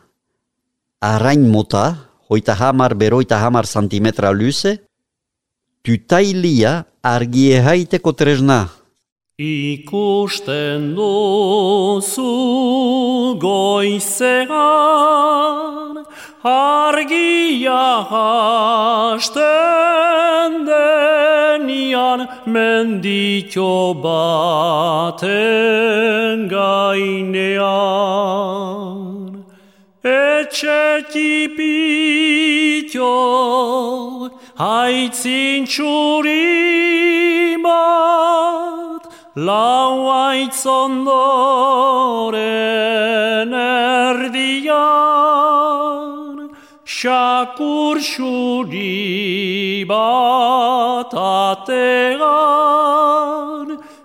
arain 1.01 1.49
mota, 1.49 2.12
hoita 2.33 2.53
hamar 2.57 2.91
beroita 2.97 3.37
hamar 3.37 3.65
santimetra 3.69 4.31
luze, 4.33 4.71
tutailia 5.85 6.71
argie 7.03 7.61
haiteko 7.61 8.11
tresna. 8.17 8.59
Ikusten 9.37 10.95
duzu 10.97 12.33
goizean, 13.41 14.49
argia 16.53 17.85
hasten 18.13 19.31
denian 20.69 22.19
menditxo 22.45 23.73
baten 24.05 25.27
gainean. 26.55 27.63
Etxe 30.03 31.07
tipitxo 31.13 31.87
haitzin 34.59 35.63
txuri 35.63 37.55
bat, 37.63 39.07
lau 39.37 40.11
aitzondoren 40.11 41.15
erdian, 43.55 44.91
Shakur 46.83 47.97
shuri 48.03 49.85
bat 49.87 51.13
ategan, 51.15 52.19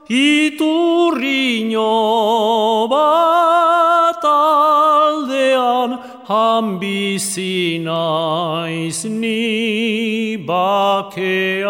iturriño 0.07 1.91
hambizi 6.59 7.79
naiz 7.87 8.99
ni 9.05 10.37
bakean. 10.49 11.69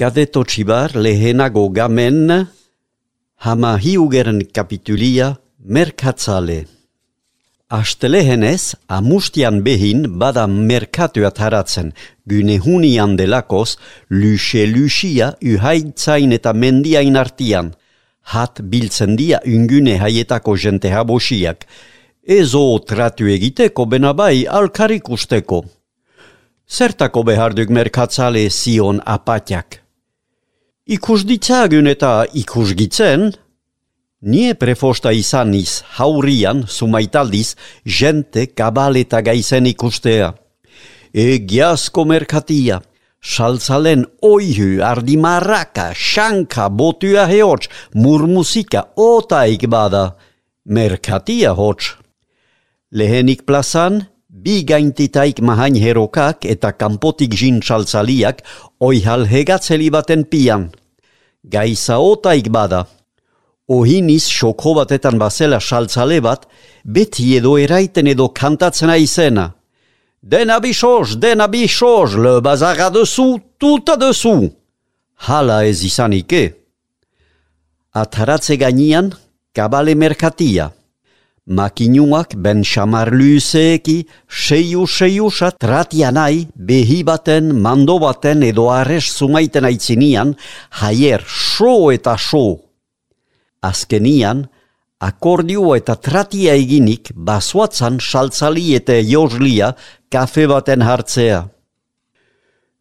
Kadeto 0.00 0.40
txibar 0.48 0.94
lehenago 0.96 1.66
gamen, 1.76 2.46
hama 3.44 3.72
hiugeren 3.76 4.38
kapitulia 4.48 5.26
merkatzale. 5.60 6.62
Astelehenez, 7.68 8.76
amustian 8.88 9.58
behin 9.66 10.06
bada 10.22 10.46
merkatuat 10.46 11.36
haratzen, 11.44 11.92
hunian 12.64 13.18
delakoz, 13.18 13.76
luxe 14.08 14.64
luxia 14.66 15.34
uhaitzain 15.42 16.32
eta 16.32 16.54
mendiain 16.54 17.16
artian. 17.16 17.74
Hat 18.22 18.62
biltzen 18.62 19.18
dia 19.20 19.42
ungune 19.44 19.98
haietako 20.00 20.56
jente 20.56 20.88
habosiak. 20.88 21.66
Ezo 22.24 22.78
tratu 22.88 23.28
egiteko 23.28 23.84
benabai 23.84 24.46
alkarik 24.48 25.10
usteko. 25.10 25.60
Zertako 26.66 27.22
beharduk 27.22 27.68
merkatzale 27.68 28.48
zion 28.48 29.04
apatiak. 29.04 29.89
Ikus 30.90 31.22
ditzagun 31.22 31.86
eta 31.86 32.24
ikus 32.34 32.72
gitzen, 32.74 33.30
Nie 34.20 34.52
prefosta 34.52 35.14
izaniz, 35.16 35.80
haurian, 35.96 36.66
sumaitaldiz, 36.68 37.54
jente 37.86 38.50
kabaleta 38.52 39.22
gaizen 39.24 39.64
ikustea. 39.70 40.34
Egiazko 41.14 42.04
merkatia, 42.04 42.82
saltzalen 43.22 44.04
oihu, 44.20 44.82
ardimarraka, 44.84 45.94
xanka, 45.96 46.68
botua 46.68 47.24
heotx, 47.30 47.70
murmusika, 47.94 48.90
otaik 48.92 49.64
bada, 49.72 50.18
merkatia 50.66 51.54
hots. 51.56 51.94
Lehenik 52.92 53.46
plazan, 53.48 54.02
bi 54.28 54.60
gaintitaik 54.68 55.40
mahain 55.40 55.80
herokak 55.80 56.44
eta 56.44 56.72
kampotik 56.72 57.32
jin 57.32 57.60
oihal 58.80 59.26
hegatzeli 59.26 59.90
baten 59.90 60.24
pian. 60.24 60.70
Gaisa 61.44 61.98
otaik 61.98 62.48
bada, 62.52 62.86
Ohiniz 63.70 64.26
xoko 64.26 64.72
batetan 64.74 65.18
bazela 65.22 65.60
saltzale 65.60 66.18
bat, 66.26 66.46
beti 66.84 67.36
edo 67.38 67.52
eraiten 67.64 68.08
edo 68.10 68.26
kantatzen 68.40 68.90
aizena. 68.90 69.52
Den 70.32 70.50
abisoz, 70.50 71.14
den 71.22 71.40
abisoz, 71.40 72.16
le 72.24 72.40
bazara 72.46 72.88
desu, 72.90 73.28
tuta 73.60 73.94
desu. 73.96 74.50
Hala 75.26 75.60
ez 75.70 75.84
izanike. 75.86 76.42
Ataratze 78.02 78.56
gainian, 78.56 79.12
kabale 79.54 79.94
merkatia. 79.94 80.72
Makinuak 81.46 82.36
ben 82.36 82.62
xamar 82.62 83.10
luzeeki, 83.10 84.06
seiu 84.28 84.86
seiusa 84.86 85.50
tratia 85.50 86.10
nahi, 86.12 86.46
behi 86.54 87.02
baten, 87.02 87.54
mando 87.60 87.98
baten 87.98 88.42
edo 88.42 88.68
arres 88.70 89.08
zumaiten 89.16 89.64
aitzinian, 89.64 90.36
haier, 90.82 91.24
so 91.26 91.90
eta 91.90 92.16
so. 92.18 92.60
Azkenian, 93.62 94.46
akordio 95.00 95.74
eta 95.74 95.96
tratia 95.96 96.54
eginik 96.54 97.10
basuatzan 97.16 97.98
saltzali 98.00 98.74
eta 98.76 99.00
jozlia 99.00 99.72
kafe 100.12 100.46
baten 100.46 100.84
hartzea. 100.84 101.48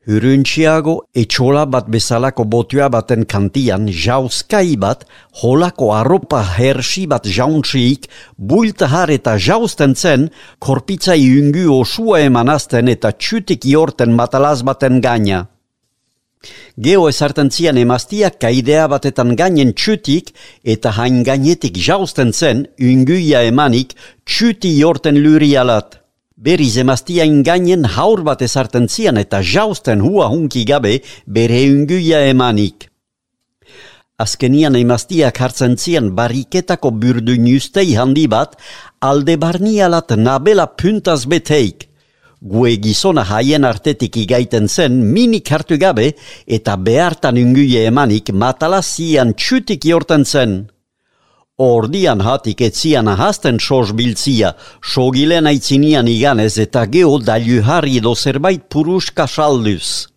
Huruntxiago 0.10 0.94
etxola 1.22 1.68
bat 1.70 1.90
bezalako 1.94 2.44
botua 2.54 2.88
baten 2.90 3.28
kantian 3.30 3.84
jauzkai 4.04 4.74
bat 4.84 5.04
holako 5.42 5.92
arropa 5.94 6.40
hersi 6.56 7.04
bat 7.12 7.28
jauntziik 7.36 8.08
bultahar 8.52 9.14
eta 9.14 9.36
jauzten 9.48 9.94
zen 9.94 10.26
korpitzai 10.66 11.20
ungu 11.42 11.68
osua 11.76 12.24
emanazten 12.26 12.90
eta 12.96 13.12
txutik 13.12 13.70
jorten 13.74 14.18
matalaz 14.18 14.64
baten 14.72 14.98
gaina. 15.06 15.46
Geo 16.80 17.06
ezartan 17.12 17.54
zian 17.54 17.78
emaztiak 17.78 18.42
kaidea 18.42 18.88
batetan 18.90 19.36
gainen 19.38 19.76
txutik 19.78 20.34
eta 20.64 20.96
hain 20.98 21.22
gainetik 21.28 21.78
jausten 21.88 22.34
zen 22.34 22.66
unguia 22.82 23.46
emanik 23.54 23.94
txuti 24.26 24.74
jorten 24.82 25.22
luri 25.22 25.54
alat. 25.54 25.99
Beriz 26.40 26.78
emaztia 26.78 27.26
gainen 27.44 27.84
haur 27.84 28.22
bat 28.24 28.42
ezartan 28.42 28.86
zian 28.88 29.18
eta 29.20 29.42
jausten 29.44 30.00
hua 30.00 30.30
hunki 30.32 30.62
gabe 30.64 31.02
bere 31.28 31.60
unguia 31.68 32.22
emanik. 32.30 32.88
Azkenian 34.24 34.78
emaztiak 34.80 35.36
hartzen 35.44 35.76
zian 35.76 36.08
bariketako 36.16 36.94
burdu 37.02 37.36
nustei 37.44 37.92
handi 38.00 38.26
bat 38.32 38.56
alde 39.02 39.36
barnialat 39.36 40.16
nabela 40.16 40.68
puntaz 40.80 41.26
beteik 41.28 41.90
gue 42.42 42.78
gizona 42.80 43.24
haien 43.28 43.66
artetik 43.68 44.16
igaiten 44.24 44.68
zen 44.70 45.04
minik 45.14 45.52
hartu 45.52 45.78
gabe 45.78 46.14
eta 46.48 46.78
behartan 46.78 47.36
unguie 47.36 47.84
emanik 47.92 48.32
matalazian 48.32 49.34
txutik 49.36 49.84
jorten 49.84 50.24
zen. 50.24 50.70
Ordian 51.60 52.22
hatik 52.24 52.62
etzian 52.64 53.10
ahazten 53.12 53.58
soz 53.60 53.92
biltzia, 53.92 54.54
sogilen 54.80 55.48
aitzinian 55.50 56.08
iganez 56.08 56.54
eta 56.64 56.86
geho 56.94 57.18
dailu 57.20 57.58
harri 57.68 57.98
edo 58.00 58.14
zerbait 58.16 58.62
puruska 58.72 59.26
salduz. 59.28 60.08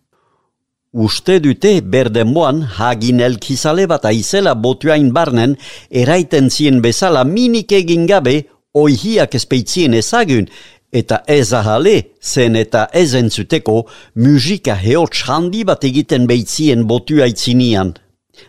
Uste 0.93 1.41
dute 1.43 1.73
berdenboan 1.95 2.61
hagin 2.77 3.19
elkizale 3.19 3.89
bat 3.91 4.05
aizela 4.05 4.53
botuain 4.55 5.09
barnen 5.11 5.57
eraiten 5.91 6.47
zien 6.49 6.79
bezala 6.85 7.25
minik 7.25 7.75
egin 7.75 8.07
gabe 8.07 8.35
oihiak 8.73 9.35
espeitzien 9.35 9.93
ezagun 9.99 10.47
eta 10.93 11.23
ez 11.27 11.51
ahale, 11.51 11.97
zen 12.21 12.55
eta 12.55 12.85
ez 12.93 13.15
entzuteko, 13.19 13.81
musika 14.15 14.77
heotx 14.77 15.25
handi 15.27 15.65
bat 15.67 15.83
egiten 15.83 16.29
behitzien 16.29 16.87
botu 16.87 17.19
aitzinian. 17.25 17.95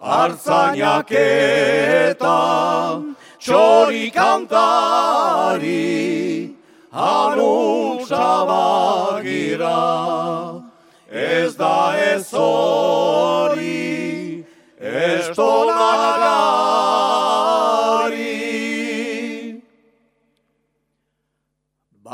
hartzainak 0.02 1.12
eta 1.12 2.40
txori 3.40 4.12
kantari, 4.12 5.86
bagira, 8.50 9.82
ez 11.12 11.56
da 11.56 11.94
ez 11.98 12.34
hori, 12.34 13.76
ez 14.80 15.30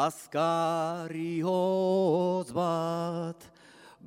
Azkari 0.02 1.42
hoz 1.46 2.50
bat 2.52 3.42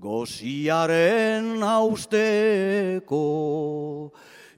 Gosiaren 0.00 1.62
hausteko 1.62 3.26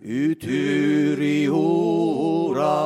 Uturi 0.00 1.44
hura 1.52 2.78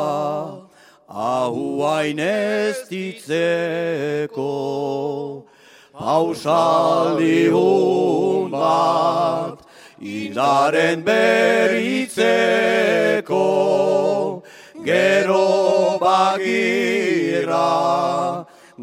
Ahu 1.06 1.82
hain 1.82 2.18
ez 2.18 2.88
ditzeko. 2.90 4.50
Pausaldi 5.94 7.50
hun 7.54 8.50
bat 8.50 9.58
Indaren 10.00 11.04
beritzeko 11.06 12.02
Gero 14.82 15.69
bagira 16.10 17.70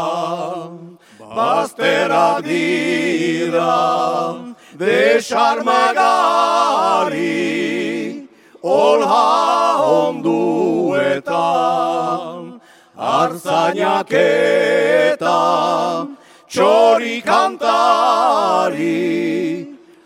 Bazterak 1.37 2.43
dira 2.45 3.77
desarmagari 4.77 5.89
Olha 8.61 9.27
onduetan 9.97 11.33
Arzainak 12.95 14.13
eta 14.13 15.39
txori 16.53 17.17
kantari 17.25 18.85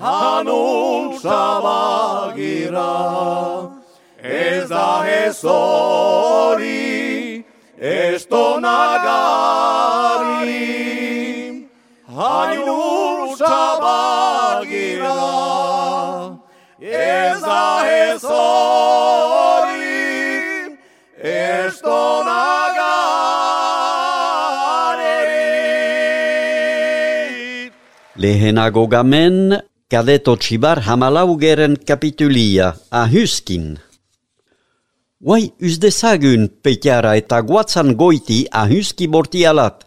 Hanuntza 0.00 1.60
bagira 1.68 2.96
Ez 4.24 4.68
da 4.68 5.04
ez 5.04 5.36
hori 5.44 6.64
Ez 7.76 8.24
tonagari 8.24 8.88
Hanuntza 12.08 13.76
bagira 13.84 15.20
Ez 16.80 17.40
da 17.44 17.84
ez 17.84 18.24
hori 18.24 19.92
Ez 21.20 21.76
tonagari 21.84 22.64
Lehenago 28.16 28.86
gamen, 28.88 29.60
kadeto 29.90 30.36
txibar 30.40 30.80
hamalaugeren 30.88 31.76
kapitulia, 31.76 32.72
ahuskin. 32.88 33.76
Guai, 35.24 35.46
uzdezagun 35.64 36.50
petiara 36.60 37.14
eta 37.16 37.38
guatzan 37.48 37.94
goiti 37.96 38.42
ahuski 38.60 39.06
bortialat. 39.08 39.86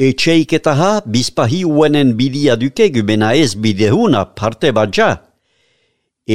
Etxeik 0.00 0.54
eta 0.56 0.72
ha, 0.78 0.92
bizpahi 1.04 1.58
uenen 1.68 2.14
bidia 2.16 2.54
dukegu 2.56 3.02
bena 3.04 3.34
ez 3.36 3.50
bidehuna 3.52 4.22
parte 4.38 4.70
badja. 4.78 5.10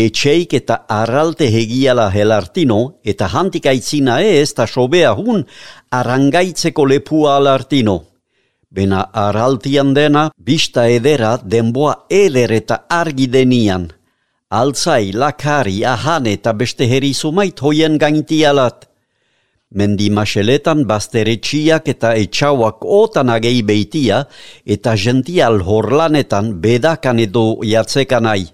Etxeik 0.03 0.53
eta 0.53 0.75
arralte 0.97 1.47
hegiala 1.49 2.11
helartino 2.13 2.77
eta 3.13 3.25
hantikaitzina 3.33 4.19
ez 4.21 4.53
ta 4.53 4.67
sobea 4.67 5.15
hun 5.17 5.41
arangaitzeko 5.89 6.85
lepua 6.91 7.39
alartino. 7.39 7.95
Bena 8.69 9.01
araltian 9.23 9.95
dena, 9.97 10.29
bista 10.37 10.85
edera 10.99 11.39
denboa 11.43 11.95
eder 12.21 12.53
eta 12.61 12.83
argi 13.01 13.27
denian. 13.27 13.89
Altzai, 14.51 15.13
lakari, 15.15 15.85
ahane 15.87 16.33
eta 16.35 16.51
beste 16.51 16.83
herizumait 16.83 17.55
hoien 17.63 17.95
gaintialat. 17.95 18.83
Mendi 19.71 20.09
maseletan 20.11 20.81
basteretxiak 20.83 21.87
eta 21.87 22.11
etxauak 22.19 22.83
otan 22.83 23.31
agei 23.31 23.61
beitia 23.63 24.25
eta 24.67 24.97
gential 24.99 25.61
horlanetan 25.63 26.51
bedakan 26.59 27.23
edo 27.23 27.45
jatzekanai. 27.63 28.51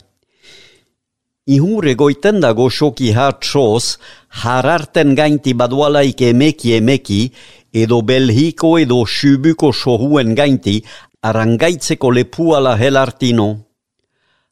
Ihure 1.50 1.96
goiten 1.98 2.44
dago 2.46 2.70
soki 2.70 3.10
hatsoz, 3.18 3.98
hararten 4.44 5.16
gainti 5.18 5.58
badualaik 5.58 6.22
emeki 6.22 6.78
emeki, 6.78 7.22
edo 7.74 8.04
belhiko 8.04 8.78
edo 8.78 9.02
subuko 9.08 9.74
sohuen 9.74 10.36
gainti, 10.38 10.84
arangaitzeko 11.24 12.12
lepuala 12.14 12.78
helartino. 12.78 13.67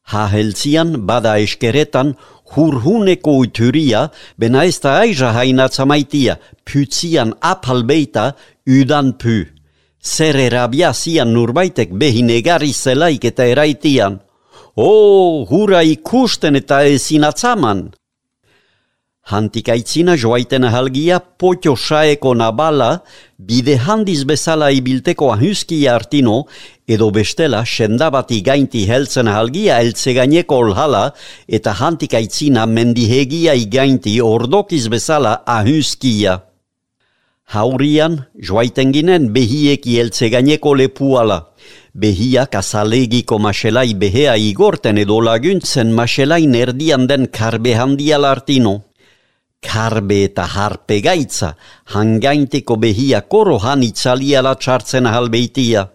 Haheltzian 0.06 1.06
bada 1.06 1.36
eskeretan 1.42 2.14
hurhuneko 2.54 3.32
uturia, 3.42 4.08
bena 4.38 4.64
ez 4.64 4.78
da 4.80 5.00
aiza 5.02 5.32
hainatza 5.34 5.86
maitia, 5.86 6.36
pützian 6.64 7.34
apalbeita 7.40 8.32
udan 8.66 9.12
py. 9.18 9.44
Zer 9.98 10.38
erabia 10.38 10.92
zian 10.94 11.32
nurbaitek 11.34 11.90
behin 11.98 12.30
egari 12.30 12.72
zelaik 12.72 13.24
eta 13.32 13.44
eraitian. 13.50 14.20
O, 14.76 15.44
hura 15.50 15.82
ikusten 15.82 16.56
eta 16.62 16.84
ezin 16.86 17.24
atzaman. 17.26 17.88
Hantikaitzina 19.26 20.14
joaiten 20.14 20.62
ahalgia 20.68 21.16
potio 21.18 21.72
saeko 21.74 22.30
nabala, 22.38 23.00
bide 23.36 23.74
handiz 23.74 24.20
bezala 24.22 24.68
ibilteko 24.70 25.32
ahuski 25.32 25.80
artino, 25.90 26.44
edo 26.86 27.08
bestela 27.10 27.64
sendabati 27.66 28.38
gainti 28.46 28.84
heltzen 28.86 29.26
ahalgia 29.26 29.80
eltze 29.82 30.14
gaineko 30.14 30.60
olhala, 30.62 31.02
eta 31.48 31.74
hantikaitzina 31.74 32.68
mendihegia 32.70 33.58
igainti 33.58 34.20
ordokiz 34.22 34.86
bezala 34.94 35.40
ahuskia. 35.58 36.38
Haurian, 37.50 38.20
joaiten 38.38 38.94
ginen 38.94 39.32
behieki 39.34 39.98
eltze 40.06 40.30
gaineko 40.30 40.78
lepuala. 40.78 41.48
Behiak 41.98 42.54
azalegiko 42.54 43.42
maselai 43.42 43.90
behea 43.94 44.38
igorten 44.38 44.98
edo 45.02 45.18
laguntzen 45.18 45.90
maselain 45.90 46.54
erdian 46.54 47.10
den 47.10 47.26
karbe 47.26 47.74
handia 47.74 48.22
lartino. 48.22 48.82
Karbe 49.66 50.22
eta 50.28 50.44
harpe 50.46 51.00
gaitza, 51.02 51.54
hangainteko 51.94 52.76
behia 52.84 53.20
koro 53.32 53.58
han 53.58 53.82
itzaliala 53.82 54.54
txartzen 54.54 55.06
ahalbeitia. 55.10 55.88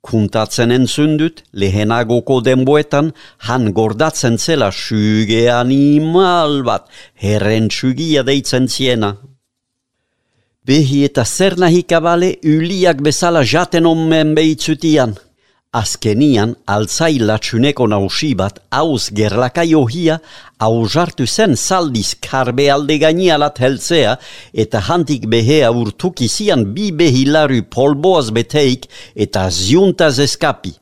Kuntatzen 0.00 0.72
entzundut, 0.72 1.42
lehenagoko 1.52 2.40
denboetan, 2.40 3.12
han 3.48 3.72
gordatzen 3.76 4.38
zela 4.38 4.70
suge 4.72 5.42
animal 5.52 6.62
bat, 6.64 6.88
herren 7.20 7.68
sugia 7.68 8.24
deitzen 8.24 8.68
ziena. 8.68 9.12
Behi 10.64 11.04
eta 11.04 11.24
zer 11.24 11.58
nahi 11.60 11.82
kabale 11.82 12.38
uliak 12.44 13.02
bezala 13.04 13.44
jaten 13.44 13.86
omen 13.86 14.32
behitzutian. 14.38 15.14
Azkenian, 15.70 16.56
altzai 16.66 17.20
latxuneko 17.22 17.84
nausi 17.86 18.32
bat, 18.34 18.56
hauz 18.74 19.12
gerlakai 19.14 19.68
ohia, 19.78 20.16
hauzartu 20.58 21.28
zen 21.30 21.54
saldiz 21.54 22.16
karbe 22.26 22.64
alde 22.74 22.96
gainialat 22.98 23.60
heltzea, 23.62 24.16
eta 24.52 24.80
hantik 24.88 25.28
behea 25.30 25.68
urtukizian 25.70 26.64
bi 26.74 26.88
behilaru 26.90 27.60
polboaz 27.70 28.32
beteik 28.34 28.88
eta 29.14 29.46
ziuntaz 29.50 30.18
eskapi. 30.26 30.74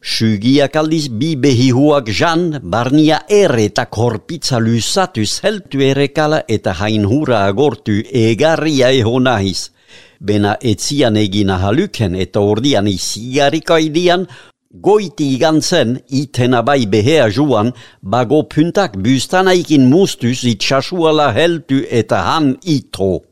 Sugiak 0.00 0.78
aldiz 0.78 1.08
bi 1.10 1.34
behihuak 1.34 2.14
jan, 2.14 2.60
barnia 2.62 3.24
erre 3.26 3.66
eta 3.66 3.88
korpitza 3.90 4.62
lusatuz 4.62 5.40
heltu 5.42 5.82
erekala 5.82 6.44
eta 6.46 6.78
hain 6.78 7.02
hura 7.02 7.42
agortu 7.50 7.98
egarria 8.14 8.94
eho 8.94 9.18
nahiz. 9.18 9.72
Bena 10.20 10.56
etzian 10.60 11.16
egin 11.16 11.50
ahaluken 11.50 12.14
eta 12.14 12.40
ordian 12.44 12.86
izigariko 12.86 13.78
idian, 13.80 14.26
goiti 14.70 15.30
igantzen 15.34 15.96
itena 16.08 16.60
bai 16.62 16.84
behea 16.86 17.30
juan, 17.32 17.72
bago 18.02 18.42
puntak 18.52 18.98
bustanaikin 19.00 19.88
mustuz 19.88 20.44
itxasuala 20.44 21.32
heltu 21.32 21.80
eta 21.88 22.20
han 22.28 22.52
ito. 22.62 23.24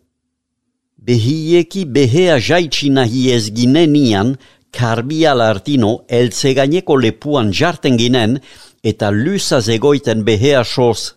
Behieki 0.97 1.85
behea 1.85 2.41
jaitsi 2.41 2.89
nahi 2.91 3.31
ez 3.37 3.53
ginenian, 3.53 4.37
karbial 4.73 5.41
artino 5.41 5.93
eltze 6.09 6.55
gaineko 6.57 6.97
lepuan 6.97 7.53
jarten 7.53 7.97
ginen 8.01 8.41
eta 8.83 9.11
lusaz 9.11 9.69
egoiten 9.69 10.25
behea 10.25 10.65
soz. 10.65 11.15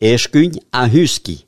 Eskuin 0.00 0.58
ahuski. 0.72 1.45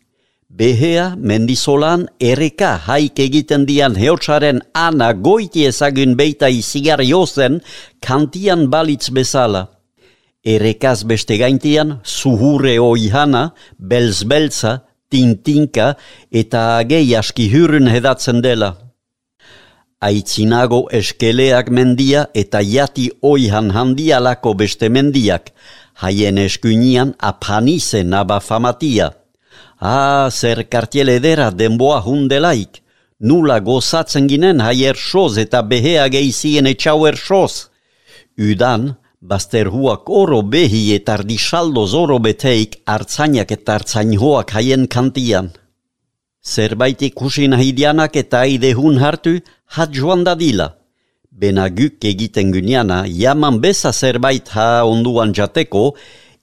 Behea 0.48 1.12
mendizolan 1.20 2.06
ereka 2.18 2.70
haik 2.88 3.20
egiten 3.20 3.66
dian 3.68 3.92
heotsaren 4.00 4.62
ana 4.72 5.10
goiti 5.12 5.66
ezagun 5.68 6.14
beita 6.16 6.48
izigar 6.48 7.02
jozen 7.04 7.60
kantian 8.00 8.70
balitz 8.72 9.10
bezala. 9.12 9.68
Erekaz 10.44 11.04
beste 11.04 11.36
gaintian 11.36 12.00
zuhure 12.02 12.78
oihana, 12.80 13.52
belzbeltza, 13.78 14.88
tintinka 15.10 15.96
eta 16.32 16.78
agei 16.78 17.14
aski 17.14 17.50
hurun 17.52 17.92
hedatzen 17.92 18.40
dela. 18.40 18.72
Aitzinago 20.00 20.86
eskeleak 20.90 21.68
mendia 21.68 22.24
eta 22.32 22.64
jati 22.64 23.10
oihan 23.20 23.68
handialako 23.76 24.54
beste 24.54 24.88
mendiak, 24.88 25.52
haien 26.00 26.38
eskuinian 26.38 27.12
apanize 27.20 28.02
naba 28.02 28.40
famatia. 28.40 29.12
Ah, 29.80 30.28
zer 30.30 30.64
kartiel 30.68 31.08
edera 31.08 31.50
denboa 31.50 32.00
hundelaik, 32.02 32.82
nula 33.20 33.58
gozatzen 33.60 34.26
ginen 34.26 34.60
haier 34.60 34.96
soz 34.96 35.38
eta 35.38 35.62
behea 35.62 36.08
geizien 36.10 36.66
etxauer 36.66 37.16
soz. 37.16 37.68
Udan, 38.38 38.96
Bazterhuak 39.20 40.06
oro 40.10 40.42
behi 40.42 40.94
eta 40.94 41.16
ardisaldo 41.18 41.86
zoro 41.86 42.18
beteik 42.22 42.76
hartzainak 42.86 43.50
eta 43.50 43.74
hartzainhoak 43.74 44.52
haien 44.54 44.86
kantian. 44.86 45.50
Zerbait 46.42 47.02
ikusi 47.02 47.48
nahi 47.50 47.72
dianak 47.74 48.14
eta 48.16 48.44
aidehun 48.46 49.00
hartu, 49.02 49.40
hat 49.74 49.90
joan 49.90 50.22
dadila. 50.22 50.68
Bena 51.30 51.66
guk 51.68 52.04
egiten 52.04 52.52
gyniana, 52.54 53.06
jaman 53.06 53.58
beza 53.60 53.92
zerbait 53.92 54.48
ha 54.54 54.86
onduan 54.86 55.34
jateko, 55.34 55.94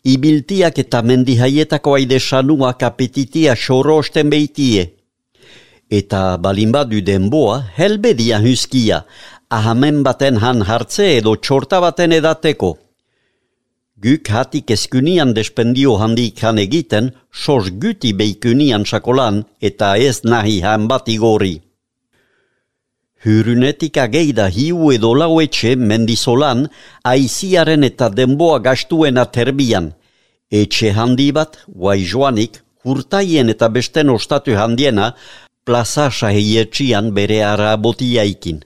ibiltiak 0.05 0.77
eta 0.79 1.01
mendihaietako 1.01 1.95
aide 1.97 2.19
sanuak 2.19 2.83
apetitia 2.83 3.55
xorosten 3.55 4.29
beitie. 4.29 4.91
Eta 5.89 6.37
balinbadu 6.41 7.01
denboa, 7.05 7.57
helbedia 7.77 8.39
huskia, 8.41 9.03
ahamen 9.49 10.03
baten 10.03 10.37
han 10.41 10.63
hartze 10.69 11.17
edo 11.17 11.35
txorta 11.35 11.81
baten 11.81 12.13
edateko. 12.13 12.75
Guk 14.05 14.29
hatik 14.29 14.71
eskunian 14.75 15.33
despendio 15.33 15.95
handik 15.97 16.41
han 16.43 16.57
egiten, 16.61 17.13
sos 17.31 17.69
guti 17.81 18.13
beikunian 18.13 18.85
sakolan 18.85 19.45
eta 19.61 19.95
ez 19.97 20.21
nahi 20.23 20.59
han 20.61 20.87
bat 20.87 21.07
igori. 21.09 21.64
Hyrunetik 23.25 23.97
ageida 23.97 24.45
hiu 24.53 24.91
edo 24.93 25.15
lauetxe 25.17 25.71
mendizolan, 25.75 26.67
aiziaren 27.11 27.87
eta 27.87 28.11
denboa 28.13 28.59
gastuena 28.67 29.23
terbian. 29.25 29.87
Etxe 30.51 30.91
handi 30.93 31.31
bat, 31.33 31.57
guai 31.65 32.03
joanik, 32.05 32.61
hurtaien 32.85 33.49
eta 33.49 33.71
besten 33.73 34.13
ostatu 34.13 34.53
handiena, 34.61 35.09
plaza 35.65 36.11
sahietxian 36.11 37.09
bere 37.17 37.41
arabotiaikin. 37.41 38.61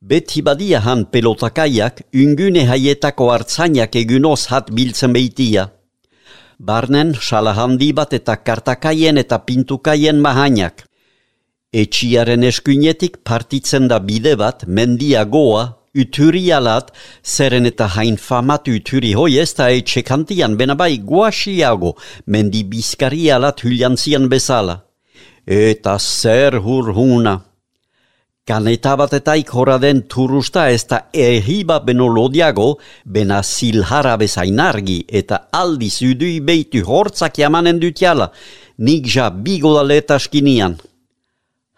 Beti 0.00 0.40
badia 0.40 0.80
han 0.80 1.04
pelotakaiak, 1.12 2.06
ungune 2.16 2.64
haietako 2.64 3.28
hartzainak 3.34 3.96
egunoz 4.06 4.46
hat 4.48 4.72
biltzen 4.72 5.12
behitia. 5.12 5.68
Barnen, 6.56 7.12
sala 7.20 7.52
handi 7.52 7.92
bat 7.92 8.16
eta 8.16 8.40
kartakaien 8.40 9.20
eta 9.20 9.44
pintukaien 9.44 10.16
mahainak. 10.16 10.86
Etxiaren 11.70 12.42
eskuinetik 12.42 13.20
partitzen 13.22 13.84
da 13.86 14.00
bide 14.02 14.32
bat, 14.34 14.64
mendia 14.66 15.20
goa, 15.22 15.68
uturi 15.94 16.48
alat, 16.50 16.88
zeren 17.22 17.68
eta 17.70 17.86
hain 17.94 18.16
famatu 18.18 18.74
uturi 18.74 19.12
hoi 19.14 19.36
ez 19.38 19.52
da 19.54 19.68
etxe 19.70 20.02
kantian 20.02 20.56
benabai 20.58 20.96
guasiago, 20.98 21.94
mendi 22.26 22.64
bizkari 22.72 23.30
alat 23.30 23.62
huliantzian 23.62 24.26
bezala. 24.26 24.80
Eta 25.46 25.94
zer 25.98 26.58
hur 26.58 26.90
huna. 26.90 27.36
Kaneta 28.42 28.96
batetaik 28.98 29.54
hora 29.54 29.78
den 29.78 30.02
turusta 30.10 30.66
ez 30.74 30.82
da 30.90 31.04
ehiba 31.14 31.78
beno 31.86 32.10
lodiago, 32.10 32.80
bena 33.06 33.44
zilhara 33.44 34.16
bezainargi 34.18 35.04
eta 35.06 35.44
aldiz 35.52 36.02
udui 36.02 36.40
beitu 36.42 36.82
hortzak 36.82 37.38
jamanen 37.38 37.78
dutiala, 37.78 38.32
nik 38.78 39.06
ja 39.06 39.30
bigoda 39.30 39.86
letaskinian. 39.86 40.80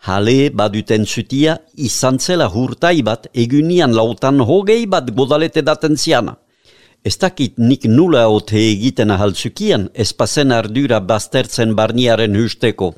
Hale 0.02 0.50
baduten 0.50 1.04
zutia 1.06 1.52
izan 1.78 2.16
zela 2.18 2.48
hurtai 2.50 3.02
bat 3.06 3.28
egunian 3.38 3.92
lautan 3.94 4.40
hogei 4.42 4.86
bat 4.86 5.10
godalete 5.14 5.62
daten 5.62 5.94
ziana. 5.96 6.34
Ez 7.04 7.16
dakit 7.18 7.58
nik 7.58 7.84
nula 7.84 8.24
ote 8.28 8.58
egiten 8.58 9.10
ahaltzukian, 9.14 9.88
ez 9.94 10.10
pasen 10.12 10.50
ardura 10.52 10.98
baztertzen 11.00 11.74
barniaren 11.78 12.34
husteko. 12.38 12.92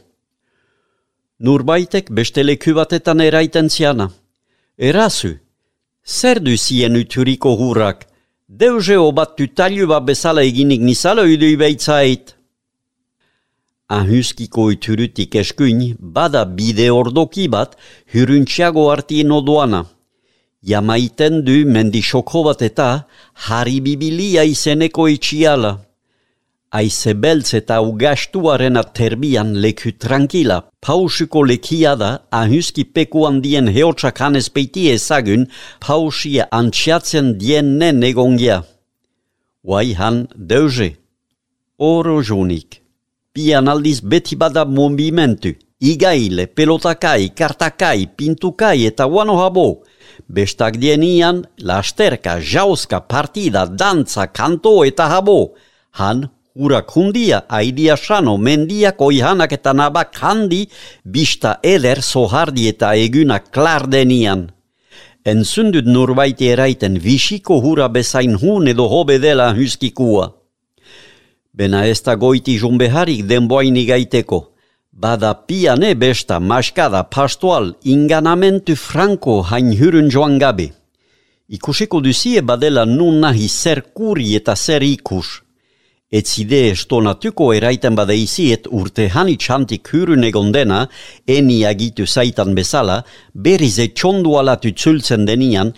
Nurbaitek 1.45 2.09
beste 2.11 2.45
leku 2.45 2.73
batetan 2.77 3.21
eraiten 3.21 3.69
ziana. 3.69 4.09
Erazu, 4.79 5.35
zer 6.07 6.41
du 6.41 6.57
zien 6.57 6.97
uturiko 6.97 7.53
hurrak, 7.61 8.07
deuze 8.49 8.97
obat 8.99 9.37
tutaliu 9.37 9.87
bat 9.93 10.05
bezala 10.09 10.43
eginik 10.43 10.81
nizala 10.81 11.23
udui 11.23 11.57
behitzait. 11.57 12.35
Ahuskiko 13.89 14.71
uturutik 14.73 15.35
eskuin, 15.35 15.97
bada 15.99 16.45
bide 16.45 16.91
ordoki 16.91 17.49
bat, 17.49 17.77
huruntxiago 18.15 18.91
artien 18.91 19.31
odoana. 19.31 19.85
Jamaiten 20.63 21.43
du 21.45 21.65
mendixoko 21.67 22.45
bat 22.45 22.63
eta, 22.63 23.07
haribibilia 23.49 24.45
izeneko 24.49 25.09
itxiala 25.09 25.85
aize 26.75 27.13
beltz 27.23 27.55
eta 27.61 27.79
ugastuaren 27.89 28.77
aterbian 28.83 29.55
leku 29.63 29.93
tranquila, 30.05 30.59
pausuko 30.85 31.45
lekia 31.47 31.95
da, 32.03 32.11
ahuski 32.43 32.85
peku 32.95 33.27
handien 33.29 33.71
heotsak 33.77 34.21
hanez 34.25 34.49
peiti 34.55 34.89
ezagun, 34.97 35.47
pausia 35.85 36.49
antxiatzen 36.61 37.35
dienen 37.41 38.03
egongia. 38.11 38.63
Wai 39.63 39.95
han 40.01 40.27
deuze. 40.51 40.91
Oro 41.79 42.21
jonik. 42.23 42.84
Pian 43.35 43.67
aldiz 43.67 43.99
beti 44.01 44.37
bada 44.39 44.63
movimentu. 44.65 45.51
Igaile, 45.83 46.47
pelotakai, 46.47 47.35
kartakai, 47.35 48.07
pintukai 48.17 48.87
eta 48.87 49.09
wano 49.11 49.35
habo. 49.43 49.83
Bestak 50.31 50.79
dienian, 50.79 51.43
lasterka, 51.59 52.39
jauska, 52.39 53.01
partida, 53.01 53.67
dantza, 53.67 54.29
kanto 54.31 54.85
eta 54.85 55.09
habo. 55.11 55.55
Han 55.99 56.29
Urak 56.55 56.93
hundia, 56.95 57.41
aidia 57.51 57.97
sano, 57.97 58.37
mendiak 58.39 59.01
oihanak 59.03 59.53
eta 59.57 59.73
nabak 59.75 60.15
handi, 60.23 60.69
bista 61.03 61.57
eder 61.67 61.99
sohardi 61.99 62.69
eta 62.71 62.93
eguna 62.95 63.41
klar 63.43 63.89
denian. 63.91 64.53
Entzundut 65.27 65.91
nurbait 65.91 66.39
eraiten 66.39 67.01
visiko 67.03 67.59
hura 67.59 67.89
bezain 67.89 68.39
hun 68.39 68.71
edo 68.71 68.87
hobe 68.87 69.19
dela 69.19 69.51
huskikua. 69.51 70.31
Bena 71.55 71.85
ez 71.87 72.01
da 72.03 72.15
goiti 72.15 72.57
jumbeharik 72.59 73.23
denboaini 73.31 73.85
gaiteko. 73.87 74.41
Bada 74.93 75.35
piane 75.35 75.95
besta, 75.95 76.41
maskada, 76.41 77.03
pastoal, 77.05 77.75
inganamentu 77.85 78.75
franko 78.77 79.41
hain 79.43 79.71
hurun 79.79 80.11
joan 80.11 80.39
gabe. 80.39 80.73
Ikusiko 81.49 82.01
duzie 82.01 82.43
badela 82.43 82.85
nun 82.85 83.21
nahi 83.21 83.49
zer 83.49 83.83
kuri 83.95 84.35
eta 84.37 84.57
zer 84.57 84.83
ikus 84.83 85.44
et 86.15 86.29
zide 86.31 86.61
estonatuko 86.71 87.49
eraiten 87.57 87.97
badeiziet 87.99 88.69
urte 88.79 89.09
hanitxantik 89.15 89.89
hyrun 89.91 90.23
egon 90.29 90.53
dena, 90.55 90.85
eni 91.37 91.57
agitu 91.67 92.07
zaitan 92.07 92.55
bezala, 92.59 93.01
berriz 93.47 93.81
etxondu 93.87 94.37
alatu 94.39 94.71
tzultzen 94.71 95.27
denian, 95.27 95.73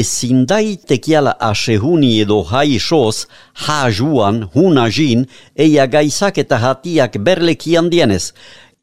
ezin 0.00 0.46
daitekiala 0.52 1.34
asehuni 1.50 2.12
edo 2.22 2.38
hai 2.52 2.78
soz, 2.78 3.26
ha 3.66 3.80
eia 5.66 5.86
gaizak 5.96 6.38
eta 6.38 6.56
hatiak 6.64 7.18
berlekian 7.26 7.90
dienez, 7.90 8.32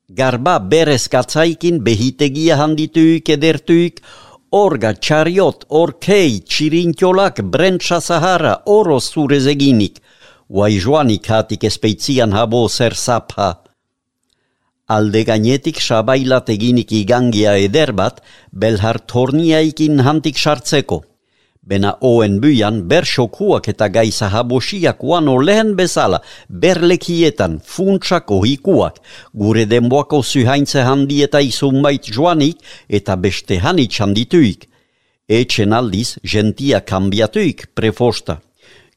garba 0.09 0.59
berez 0.59 1.07
katzaikin 1.07 1.83
behitegia 1.87 2.57
handituik 2.59 3.29
edertuik, 3.29 4.03
Orga, 4.57 4.93
txariot, 4.95 5.65
orkei, 5.75 6.39
txirintiolak, 6.39 7.41
brentsa 7.51 7.99
sahara, 7.99 8.53
oro 8.65 9.01
zurez 9.01 9.43
eginik, 10.47 10.55
Uai 10.55 10.79
joanik 10.79 11.63
espeitzian 11.63 12.31
habo 12.31 12.69
zer 12.69 12.93
zapha. 12.95 13.63
Alde 14.87 15.23
gainetik 15.25 15.81
sabailat 15.81 16.49
eginik 16.49 16.91
igangia 16.91 17.57
eder 17.57 17.91
bat, 17.91 18.21
belhar 18.53 18.99
torniaikin 18.99 19.99
hantik 19.99 20.37
sartzeko. 20.37 21.03
Bena 21.61 21.97
oen 21.99 22.39
buian 22.39 22.87
bersokuak 22.87 23.67
eta 23.67 23.89
gaiza 23.89 24.29
habosiak 24.29 25.03
uano 25.03 25.37
lehen 25.37 25.75
bezala, 25.75 26.21
berlekietan, 26.47 27.59
funtsak 27.59 28.31
ohikuak, 28.31 29.01
gure 29.33 29.65
denboako 29.65 30.23
zuhaintze 30.23 30.81
handi 30.81 31.23
eta 31.23 31.41
izunbait 31.41 32.07
joanik 32.07 32.57
eta 32.87 33.17
beste 33.17 33.59
hanitz 33.59 33.99
handituik. 33.99 34.69
Etxen 35.27 35.73
aldiz, 35.73 36.19
gentia 36.23 36.79
kambiatuik 36.79 37.67
prefosta. 37.75 38.46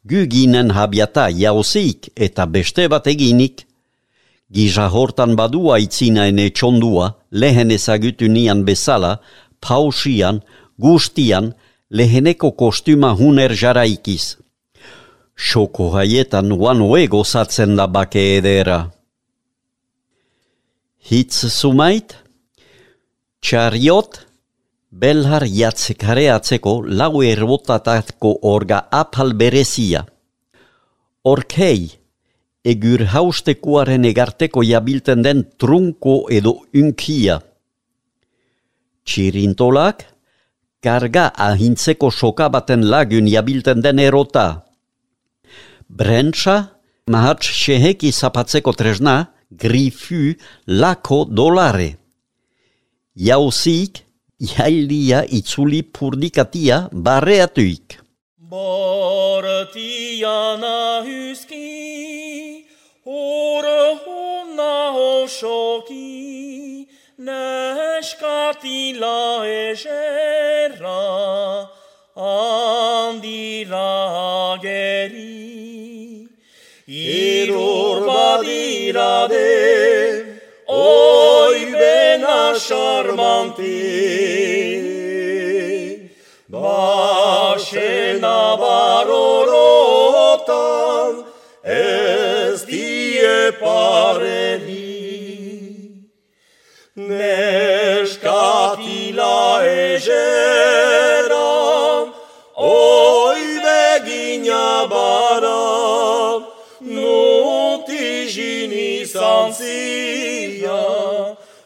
Guginen 0.04 0.70
habiata 0.70 1.28
jauzik 1.28 2.08
eta 2.16 2.46
beste 2.46 2.88
bat 2.88 3.06
eginik. 3.06 3.66
Giza 4.50 4.88
hortan 4.88 5.36
badua 5.36 5.78
itzinaen 5.78 6.38
etxondua, 6.40 7.14
lehen 7.30 7.70
ezagutu 7.70 8.28
nian 8.28 8.64
bezala, 8.64 9.20
pausian, 9.60 10.40
gustian, 10.78 11.52
leheneko 11.90 12.52
kostuma 12.56 13.12
huner 13.14 13.52
jaraikiz. 13.54 14.36
Soko 15.36 15.90
haietan 15.94 16.52
uano 16.52 16.88
zatzen 17.24 17.76
da 17.76 17.86
bake 17.86 18.36
edera. 18.38 18.90
Hitz 21.10 21.46
sumait? 21.48 22.16
Txariot? 23.40 24.29
Belhar 24.90 25.44
jatzek 25.46 26.02
hareatzeko 26.02 26.80
lau 26.82 27.22
erbotatako 27.22 28.32
orga 28.42 28.88
apal 28.90 29.36
berezia. 29.38 30.02
Orkei, 31.22 31.92
egur 32.66 33.04
haustekuaren 33.12 34.08
egarteko 34.10 34.64
jabilten 34.66 35.22
den 35.22 35.44
trunko 35.62 36.26
edo 36.28 36.56
unkia. 36.74 37.38
Txirintolak, 39.06 40.02
karga 40.82 41.30
ahintzeko 41.38 42.10
soka 42.10 42.50
baten 42.50 42.82
lagun 42.90 43.30
jabilten 43.30 43.86
den 43.86 44.02
erota. 44.02 44.64
Brentsa, 45.86 46.58
mahats 47.06 47.46
xeheki 47.46 48.10
zapatzeko 48.10 48.74
tresna, 48.74 49.30
grifu 49.50 50.34
lako 50.66 51.24
dolare. 51.30 51.94
Jauzik, 53.14 54.09
iailia 54.40 55.24
itzuli 55.28 55.82
purdikatia 55.82 56.88
barreatuik. 56.92 57.98
Bortia 58.52 60.36
nahuski, 60.62 61.68
hor 63.04 63.66
hona 64.04 64.76
osoki, 64.96 66.88
neskatila 67.28 69.20
eserra, 69.44 71.04
handira 72.16 73.92
geri. 74.64 76.28
Irur 76.88 78.06
badira 78.08 79.28
den, 79.28 80.29
oi 80.70 81.72
bena 81.74 82.54
charmanti, 82.54 83.80
Baxena 86.50 88.40
barorotan, 88.62 89.54
ez 91.62 92.64
die 92.66 93.52
pareri. 93.60 94.88
Neskatila 97.08 98.42
egeran, 99.62 100.86
oi 102.56 103.44
begina 103.64 104.86
bara, 104.90 105.66
nuti 106.82 108.06
jini 108.34 108.90
zantzia, 109.06 110.09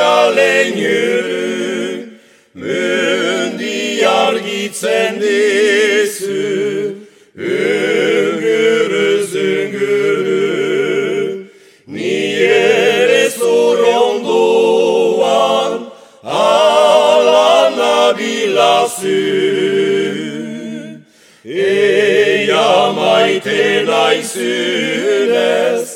yürü 0.76 2.08
Mündi 2.54 4.08
argitzen 4.08 5.20
dizu 5.20 5.49
zu 18.98 19.06
Ea 21.44 22.92
maite 22.92 23.84
naizunez. 23.86 25.89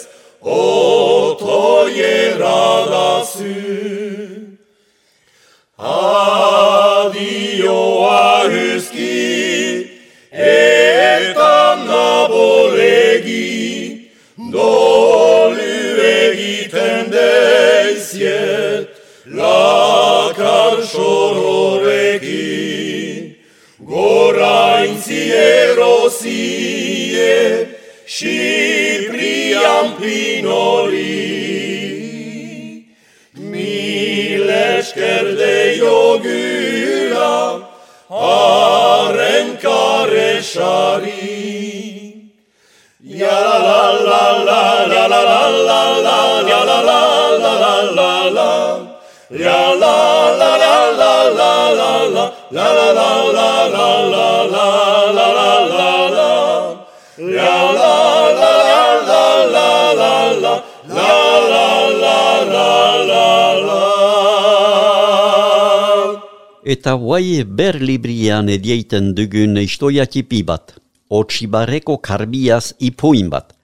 Eta 66.84 66.98
guai 67.00 67.40
berlibrian 67.48 68.50
edieiten 68.52 69.14
dugun 69.16 69.56
istoiatipi 69.56 70.42
bat, 70.44 70.74
otxibareko 71.08 71.96
karbiaz 71.96 72.74
ipuin 72.76 73.30
bat, 73.32 73.54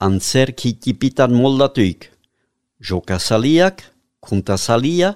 antzerki 0.00 0.72
tipitan 0.80 1.36
moldatuik, 1.36 2.08
jokazaliak, 2.80 3.84
kuntasalia, 4.24 5.12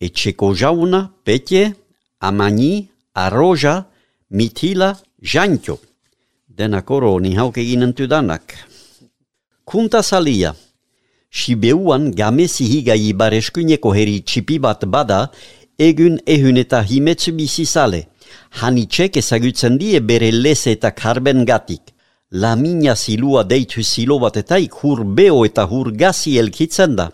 etxeko 0.00 0.54
jauna, 0.56 1.02
petje, 1.28 1.74
amani, 2.24 2.88
arroja, 3.12 3.76
mitila, 4.30 4.94
jantio. 5.20 5.76
Denak 6.48 6.88
oro 6.88 7.18
ni 7.20 7.36
hauke 7.36 7.68
ginen 7.68 7.92
tudanak. 7.92 8.56
Kuntasalia, 9.68 10.56
Sibeuan 11.32 12.10
gamezi 12.12 12.64
higa 12.64 12.96
ibareskuineko 12.96 13.92
herri 13.96 14.22
txipi 14.24 14.58
bat 14.60 14.84
bada, 14.84 15.26
egun 15.88 16.18
ehun 16.26 16.60
eta 16.62 16.82
himetsu 16.88 17.32
bizizale. 17.38 18.06
Hanitxek 18.60 19.16
ezagutzen 19.22 19.78
die 19.80 20.00
bere 20.08 20.30
leze 20.32 20.72
eta 20.76 20.90
karben 20.90 21.44
gatik. 21.48 21.92
La 22.32 22.54
mina 22.56 22.94
zilua 22.96 23.42
deitu 23.44 23.82
zilo 23.82 24.18
batetaik 24.18 24.72
hur 24.82 25.04
beo 25.04 25.44
eta 25.44 25.66
hur 25.70 25.92
gazi 25.92 26.38
elkitzen 26.38 26.96
da. 26.96 27.10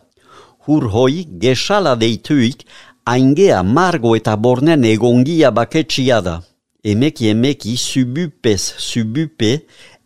Hur 0.67 0.91
hoi 0.95 1.25
gesala 1.43 1.97
deituik 1.97 2.63
aingea 3.05 3.63
margo 3.63 4.15
eta 4.17 4.37
bornen 4.37 4.85
egongia 4.85 5.51
baketsia 5.51 6.21
da. 6.21 6.37
Emeki 6.85 7.33
emeki 7.33 7.77
subupez 7.77 8.75
subupe 8.79 9.53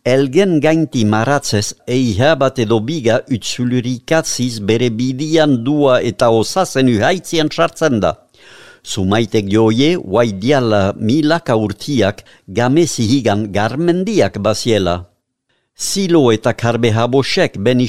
elgen 0.05 0.59
gainti 0.59 1.05
maratzez 1.05 1.75
eiha 1.87 2.33
bat 2.35 2.57
edo 2.59 2.79
biga 2.79 3.21
utzulurikatziz 3.31 4.59
bere 4.59 4.89
bidian 4.89 5.59
dua 5.65 6.01
eta 6.01 6.31
osazen 6.41 6.89
uhaitzian 6.97 7.53
sartzen 7.53 7.99
da. 8.01 8.22
Sumaitek 8.83 9.47
joie, 9.47 9.95
guai 9.95 10.33
diala 10.33 10.93
milaka 10.99 11.55
urtiak 11.55 12.23
gamezi 12.47 13.07
higan 13.07 13.47
garmendiak 13.51 14.39
baziela. 14.43 15.09
Silo 15.75 16.31
eta 16.31 16.53
karbe 16.53 16.91
habosek 16.91 17.57
ben 17.57 17.79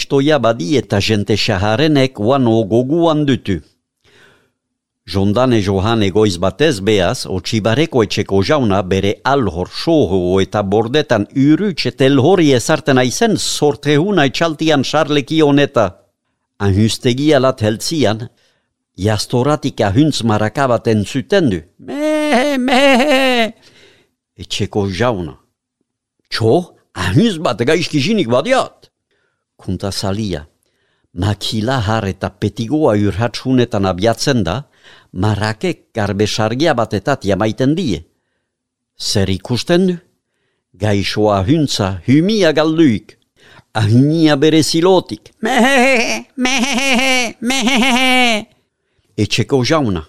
badi 0.41 0.77
eta 0.77 1.01
jente 1.01 1.37
shaharenek 1.37 2.19
wano 2.19 2.65
goguan 2.65 3.27
dutu. 3.27 3.61
Jondane 5.07 5.61
johan 5.61 6.03
egoiz 6.03 6.39
batez 6.39 6.81
beaz, 6.81 7.27
otxibareko 7.27 8.03
etxeko 8.05 8.43
jauna 8.43 8.81
bere 8.83 9.21
alhor 9.23 9.69
soho 9.69 10.41
eta 10.41 10.63
bordetan 10.63 11.27
urutxe 11.37 11.91
telhori 11.91 12.53
ezarten 12.53 12.99
aizen 12.99 13.37
sortrehuna 13.37 14.25
etxaltian 14.25 14.83
charleki 14.83 15.43
honeta. 15.43 15.87
Anhustegi 16.59 17.35
alat 17.35 17.61
heltzian, 17.61 18.29
jastoratik 18.97 19.81
ahuntz 19.81 20.23
marakabat 20.23 20.87
entzuten 20.89 21.51
du. 21.51 21.61
Mehe, 21.79 22.59
mehe! 22.59 23.53
Etxeko 24.39 24.87
jauna. 24.91 25.37
Txo, 26.31 26.77
ahuntz 26.95 27.39
bat 27.43 27.61
gaizkizinik 27.67 28.29
badiat. 28.31 28.91
Kunta 29.57 29.93
salia. 29.93 30.47
Makila 31.15 31.79
har 31.87 32.09
eta 32.11 32.31
petigoa 32.31 32.97
urhatsunetan 32.99 33.87
abiatzen 33.87 34.43
da, 34.43 34.65
marakek 35.13 35.93
garbe 35.95 36.27
sargia 36.27 36.75
batetat 36.75 37.23
jamaiten 37.23 37.77
die. 37.79 38.01
Zer 38.99 39.31
ikusten 39.31 39.87
du? 39.87 39.99
Gaixoa 40.75 41.45
huntza, 41.47 42.01
humia 42.07 42.51
galduik. 42.53 43.15
Ahunia 43.75 44.35
bere 44.37 44.63
zilotik. 44.63 45.31
Mehehehe, 45.43 46.27
mehehehe, 46.37 47.37
mehehehe. 47.41 48.54
Etxeko 49.17 49.63
jauna. 49.65 50.05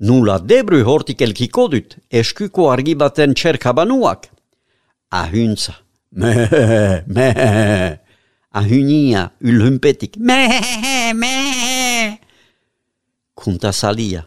Nula 0.00 0.38
debru 0.38 0.82
hortik 0.84 1.22
elkiko 1.22 1.68
dut, 1.72 1.96
eskuko 2.10 2.70
argi 2.72 2.94
baten 2.98 3.34
txerkabanuak. 3.34 4.28
Ahuntza. 5.10 5.74
Mehehehe, 6.12 7.04
mehehehe. 7.06 7.98
Ahunia, 8.54 9.30
ulhumpetik. 9.42 10.16
Mehehehe, 10.18 11.14
mehehehe. 11.14 12.18
Kunta 13.34 13.72
salia. 13.72 14.26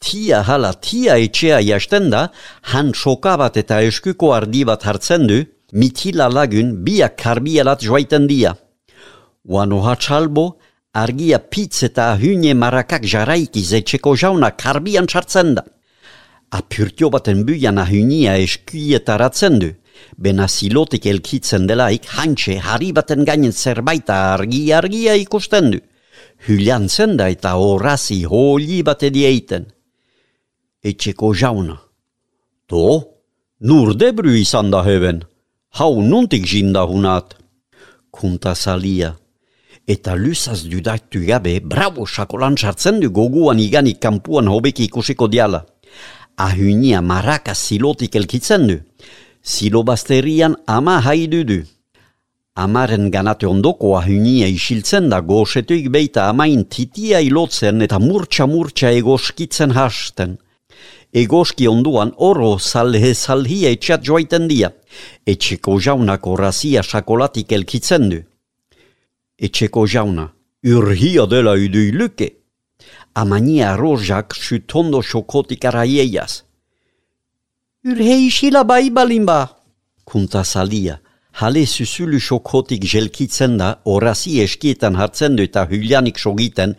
Tia 0.00 0.42
hala 0.42 0.72
tia 0.72 1.18
etxea 1.20 1.58
jasten 1.60 2.08
da, 2.10 2.28
han 2.72 2.94
soka 2.94 3.36
bat 3.36 3.56
eta 3.60 3.82
eskuko 3.84 4.32
ardi 4.32 4.64
bat 4.64 4.86
hartzen 4.88 5.26
du, 5.28 5.42
mitila 5.72 6.30
lagun 6.32 6.72
biak 6.86 7.18
karbialat 7.20 7.84
joaiten 7.84 8.26
dia. 8.30 8.54
Wano 9.44 9.82
hatxalbo, 9.84 10.56
argia 10.92 11.38
pitz 11.38 11.84
eta 11.86 12.12
ahune 12.14 12.54
marakak 12.54 13.04
jaraikiz 13.06 13.72
etxeko 13.78 14.16
jauna 14.16 14.50
karbian 14.50 15.06
txartzen 15.06 15.54
da. 15.54 15.64
Apurtio 16.50 17.10
baten 17.14 17.44
buian 17.46 17.78
ahunia 17.78 18.34
eskuietaratzen 18.42 19.60
du, 19.62 19.70
bena 20.18 20.48
silotik 20.48 21.06
elkitzen 21.06 21.68
delaik 21.70 22.08
hantxe 22.16 22.58
harri 22.58 22.90
baten 22.92 23.24
gainen 23.24 23.52
zerbaita 23.52 24.16
argi-argia 24.34 25.14
ikusten 25.14 25.70
du. 25.70 25.80
Hylian 26.48 26.88
da 27.16 27.28
eta 27.28 27.54
horazi 27.54 28.24
holi 28.24 28.82
bat 28.82 29.02
edieiten. 29.02 29.66
Etxeko 30.82 31.34
jauna. 31.34 31.76
To, 32.66 33.04
nur 33.60 33.94
debru 33.94 34.32
izan 34.34 34.70
da 34.70 34.82
heben. 34.82 35.22
Hau 35.78 36.02
nuntik 36.02 36.46
jinda. 36.46 36.86
Kunta 38.10 38.54
salia. 38.54 39.19
Eta 39.90 40.14
lusaz 40.14 40.60
dudaktu 40.70 41.24
gabe, 41.26 41.56
bravo 41.60 42.04
sakolan 42.06 42.54
sartzen 42.56 43.00
du 43.02 43.08
goguan 43.10 43.58
iganik 43.58 43.98
kampuan 43.98 44.46
hobeki 44.46 44.84
ikusiko 44.86 45.26
diala. 45.26 45.64
Ahunia 46.38 47.00
maraka 47.02 47.54
silotik 47.54 48.14
elkitzen 48.14 48.68
du. 48.68 48.76
Silo 49.42 49.82
basterian 49.82 50.54
ama 50.66 51.00
haidu 51.06 51.42
du. 51.48 51.58
Amaren 52.54 53.10
ganate 53.10 53.48
ondoko 53.50 53.96
ahunia 53.98 54.46
isiltzen 54.46 55.10
da 55.10 55.20
goxetuik 55.32 55.90
beita 55.90 56.28
amain 56.28 56.64
titia 56.64 57.18
ilotzen 57.26 57.82
eta 57.82 57.98
murtsa-murtsa 57.98 58.94
egoskitzen 59.02 59.74
hasten. 59.74 60.38
Egoski 61.12 61.66
onduan 61.66 62.14
oro 62.30 62.58
salhe 62.58 63.14
salhia 63.14 63.74
etxat 63.74 64.06
joaiten 64.06 64.46
dia. 64.46 64.70
Etxeko 65.26 65.80
jaunak 65.80 66.26
orazia 66.26 66.82
sakolatik 66.86 67.52
elkitzen 67.58 68.10
du. 68.12 68.26
Etxeko 69.40 69.86
jauna, 69.88 70.26
urhia 70.68 71.24
dela 71.26 71.54
udui 71.56 71.92
luke. 71.92 72.28
Amania 73.14 73.76
rojak 73.76 74.34
sutondo 74.34 75.00
xokotik 75.00 75.64
araieiaz. 75.64 76.42
Urhei 77.88 78.26
isila 78.26 78.64
bai 78.64 78.90
balimba. 78.90 79.48
Kunta 80.04 80.44
salia, 80.44 80.98
hale 81.40 81.64
susulu 81.66 82.20
xokotik 82.20 82.84
jelkitzen 82.84 83.56
da, 83.56 83.80
orazi 83.84 84.42
eskietan 84.44 84.96
hartzen 85.00 85.36
du 85.36 85.48
eta 85.48 85.64
hylianik 85.70 86.18
sogiten, 86.18 86.76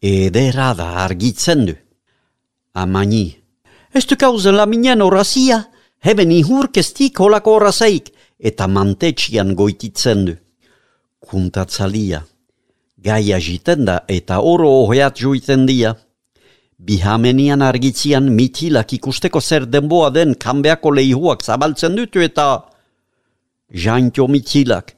edera 0.00 0.70
da 0.78 0.92
argitzen 1.02 1.66
du. 1.66 1.74
Amani, 2.74 3.26
ez 3.92 4.06
du 4.06 4.14
kauzen 4.14 4.54
la 4.54 4.66
minen 4.70 5.02
orazia, 5.02 5.64
heben 5.98 6.30
ihurkestik 6.30 7.18
holako 7.18 7.58
orazaik, 7.58 8.12
eta 8.38 8.70
mantetxian 8.70 9.54
goititzen 9.58 10.26
du. 10.30 10.38
Kuntatzalia, 11.24 12.20
gai 13.04 13.32
agiten 13.32 13.84
da 13.88 14.00
eta 14.08 14.40
oro 14.40 14.68
oheat 14.82 15.20
joiten 15.20 15.66
dia. 15.66 15.94
Bihamenian 16.78 17.62
argitzian 17.62 18.28
mitilak 18.38 18.92
ikusteko 18.92 19.40
zer 19.40 19.64
denboa 19.66 20.10
den 20.10 20.34
kanbeako 20.34 20.90
leihuak 20.98 21.42
zabaltzen 21.42 21.96
dutu 21.96 22.20
eta... 22.20 22.64
Jaintio 23.72 24.26
mitilak. 24.28 24.92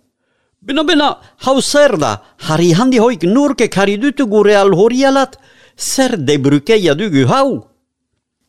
Bena, 0.61 0.83
bena, 0.83 1.11
hau 1.47 1.61
zer 1.63 1.95
da, 1.97 2.17
harri 2.49 2.73
handi 2.75 2.99
hoik 2.99 3.23
nurke 3.23 3.69
kari 3.69 3.97
dutu 4.03 4.27
gure 4.27 4.57
alhorialat, 4.57 5.37
zer 5.79 6.17
debrukeia 6.19 6.95
dugu 6.99 7.27
hau? 7.31 7.69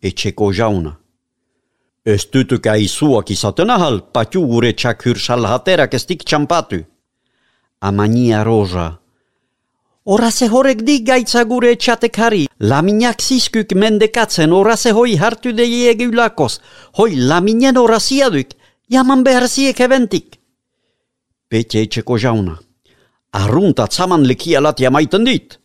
Etxeko 0.01 0.51
jauna. 0.51 0.97
Ez 2.05 2.25
dutu 2.33 2.57
izuak 2.79 3.29
izaten 3.29 3.69
ahal, 3.69 4.01
patiu 4.13 4.47
gure 4.47 4.73
txakur 4.73 5.19
salhaterak 5.19 5.93
estik 5.93 6.23
txampatu. 6.23 6.83
Amania 7.79 8.43
roja. 8.43 8.97
Orase 10.05 10.47
horrek 10.49 10.81
di 10.81 11.03
gaitza 11.03 11.43
gure 11.45 11.71
etxatekari. 11.75 12.47
Laminak 12.59 13.21
zizkuk 13.21 13.75
mendekatzen 13.75 14.53
orase 14.53 14.91
hoi 14.95 15.17
hartu 15.17 15.53
deie 15.53 15.91
egulakoz. 15.91 16.59
Hoi 16.97 17.15
laminen 17.15 17.77
orazia 17.77 18.31
duk, 18.33 18.55
jaman 18.89 19.23
behar 19.23 19.47
ziek 19.47 19.79
eventik. 19.79 20.39
Pete 21.49 21.83
etxeko 21.85 22.17
jauna. 22.17 22.57
Arrunta 23.33 23.87
tzaman 23.87 24.25
lekialat 24.25 24.79
jamaiten 24.79 25.25
dit. 25.27 25.59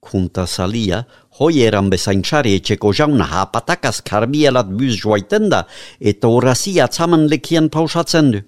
Kunta 0.00 0.46
salia, 0.46 1.04
hoi 1.38 1.60
eran 1.66 1.90
bezaintxari 1.90 2.54
etxeko 2.56 2.94
jauna 2.94 3.26
hapatakaz 3.28 4.00
karbialat 4.00 4.70
buz 4.72 4.94
joaiten 5.02 5.50
da, 5.50 5.66
eta 6.00 6.28
orazia 6.28 6.88
tzaman 6.88 7.26
lekian 7.28 7.68
pausatzen 7.68 8.30
du. 8.32 8.40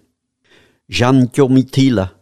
Jantio 0.89 1.49
mitila. 1.49 2.17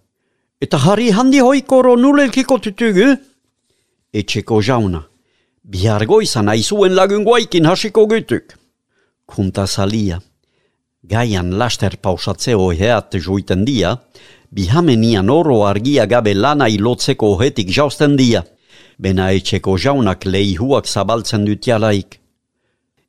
Eta 0.61 0.79
harri 0.81 1.11
handi 1.13 1.41
hoikoro 1.45 1.97
nulelkiko 2.01 2.57
tutugu? 2.59 3.11
Etxeko 4.13 4.63
jauna. 4.65 5.03
Bihargo 5.63 6.23
izan 6.25 6.49
aizuen 6.49 6.95
lagun 6.97 7.25
guaikin 7.27 7.67
hasiko 7.69 8.07
gutuk. 8.09 8.55
Kunta 9.27 9.67
salia. 9.67 10.21
Gaian 11.05 11.51
laster 11.59 11.99
pausatze 12.03 12.55
oheat 12.57 13.19
joiten 13.21 13.67
dia, 13.67 13.99
bihamenian 14.51 15.29
oro 15.31 15.59
argia 15.67 16.07
gabe 16.07 16.33
lana 16.35 16.69
ilotzeko 16.69 17.35
ohetik 17.35 17.69
jausten 17.69 18.17
dia. 18.17 18.43
Bena 18.99 19.29
etxeko 19.37 19.77
jaunak 19.77 20.25
leihuak 20.25 20.89
zabaltzen 20.89 21.45
dutialaik. 21.45 22.17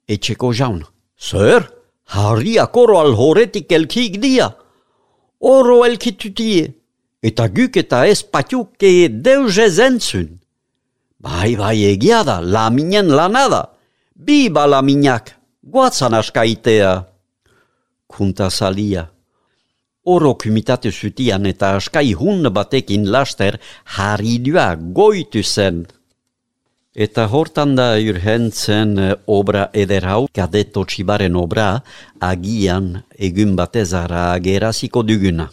Etxeko 0.07 0.51
jauna. 0.51 0.85
Zer? 1.17 1.63
Harriak 2.11 2.75
oro 2.75 2.99
alhoretik 2.99 3.71
elkik 3.71 4.19
dia. 4.19 4.51
Oro 5.39 5.85
elkitutie. 5.85 6.73
Eta 7.23 7.47
guk 7.49 7.77
eta 7.81 8.05
ez 8.05 8.21
patiuke 8.21 9.09
deus 9.09 9.57
ez 9.57 9.79
entzun. 9.81 10.37
Bai, 11.17 11.55
bai, 11.57 11.81
egia 11.89 12.21
da, 12.23 12.37
laminen 12.41 13.09
lanada. 13.09 13.73
Biba 14.13 14.67
laminak, 14.69 15.33
guatzan 15.61 16.13
askaitea. 16.13 16.93
Kunta 18.07 18.49
salia. 18.49 19.07
Oro 20.07 20.35
kumitate 20.39 20.91
zutian 20.91 21.45
eta 21.49 21.73
askai 21.75 22.13
hun 22.13 22.45
batekin 22.53 23.09
laster 23.11 23.57
haridua 23.97 24.75
goitu 24.77 25.43
zen. 25.43 25.85
Eta 26.95 27.27
hortan 27.27 27.75
da 27.75 27.91
urhentzen 27.97 28.95
obra 29.27 29.67
eder 29.73 30.05
hau, 30.05 30.23
kadeto 30.33 30.85
txibaren 30.85 31.35
obra, 31.35 31.83
agian 32.21 33.03
egun 33.17 33.57
batezara 33.57 34.31
ageraziko 34.37 35.03
duguna. 35.03 35.49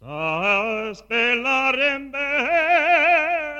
Ta 0.00 0.92
spelaren 0.94 2.12
behar 2.12 3.53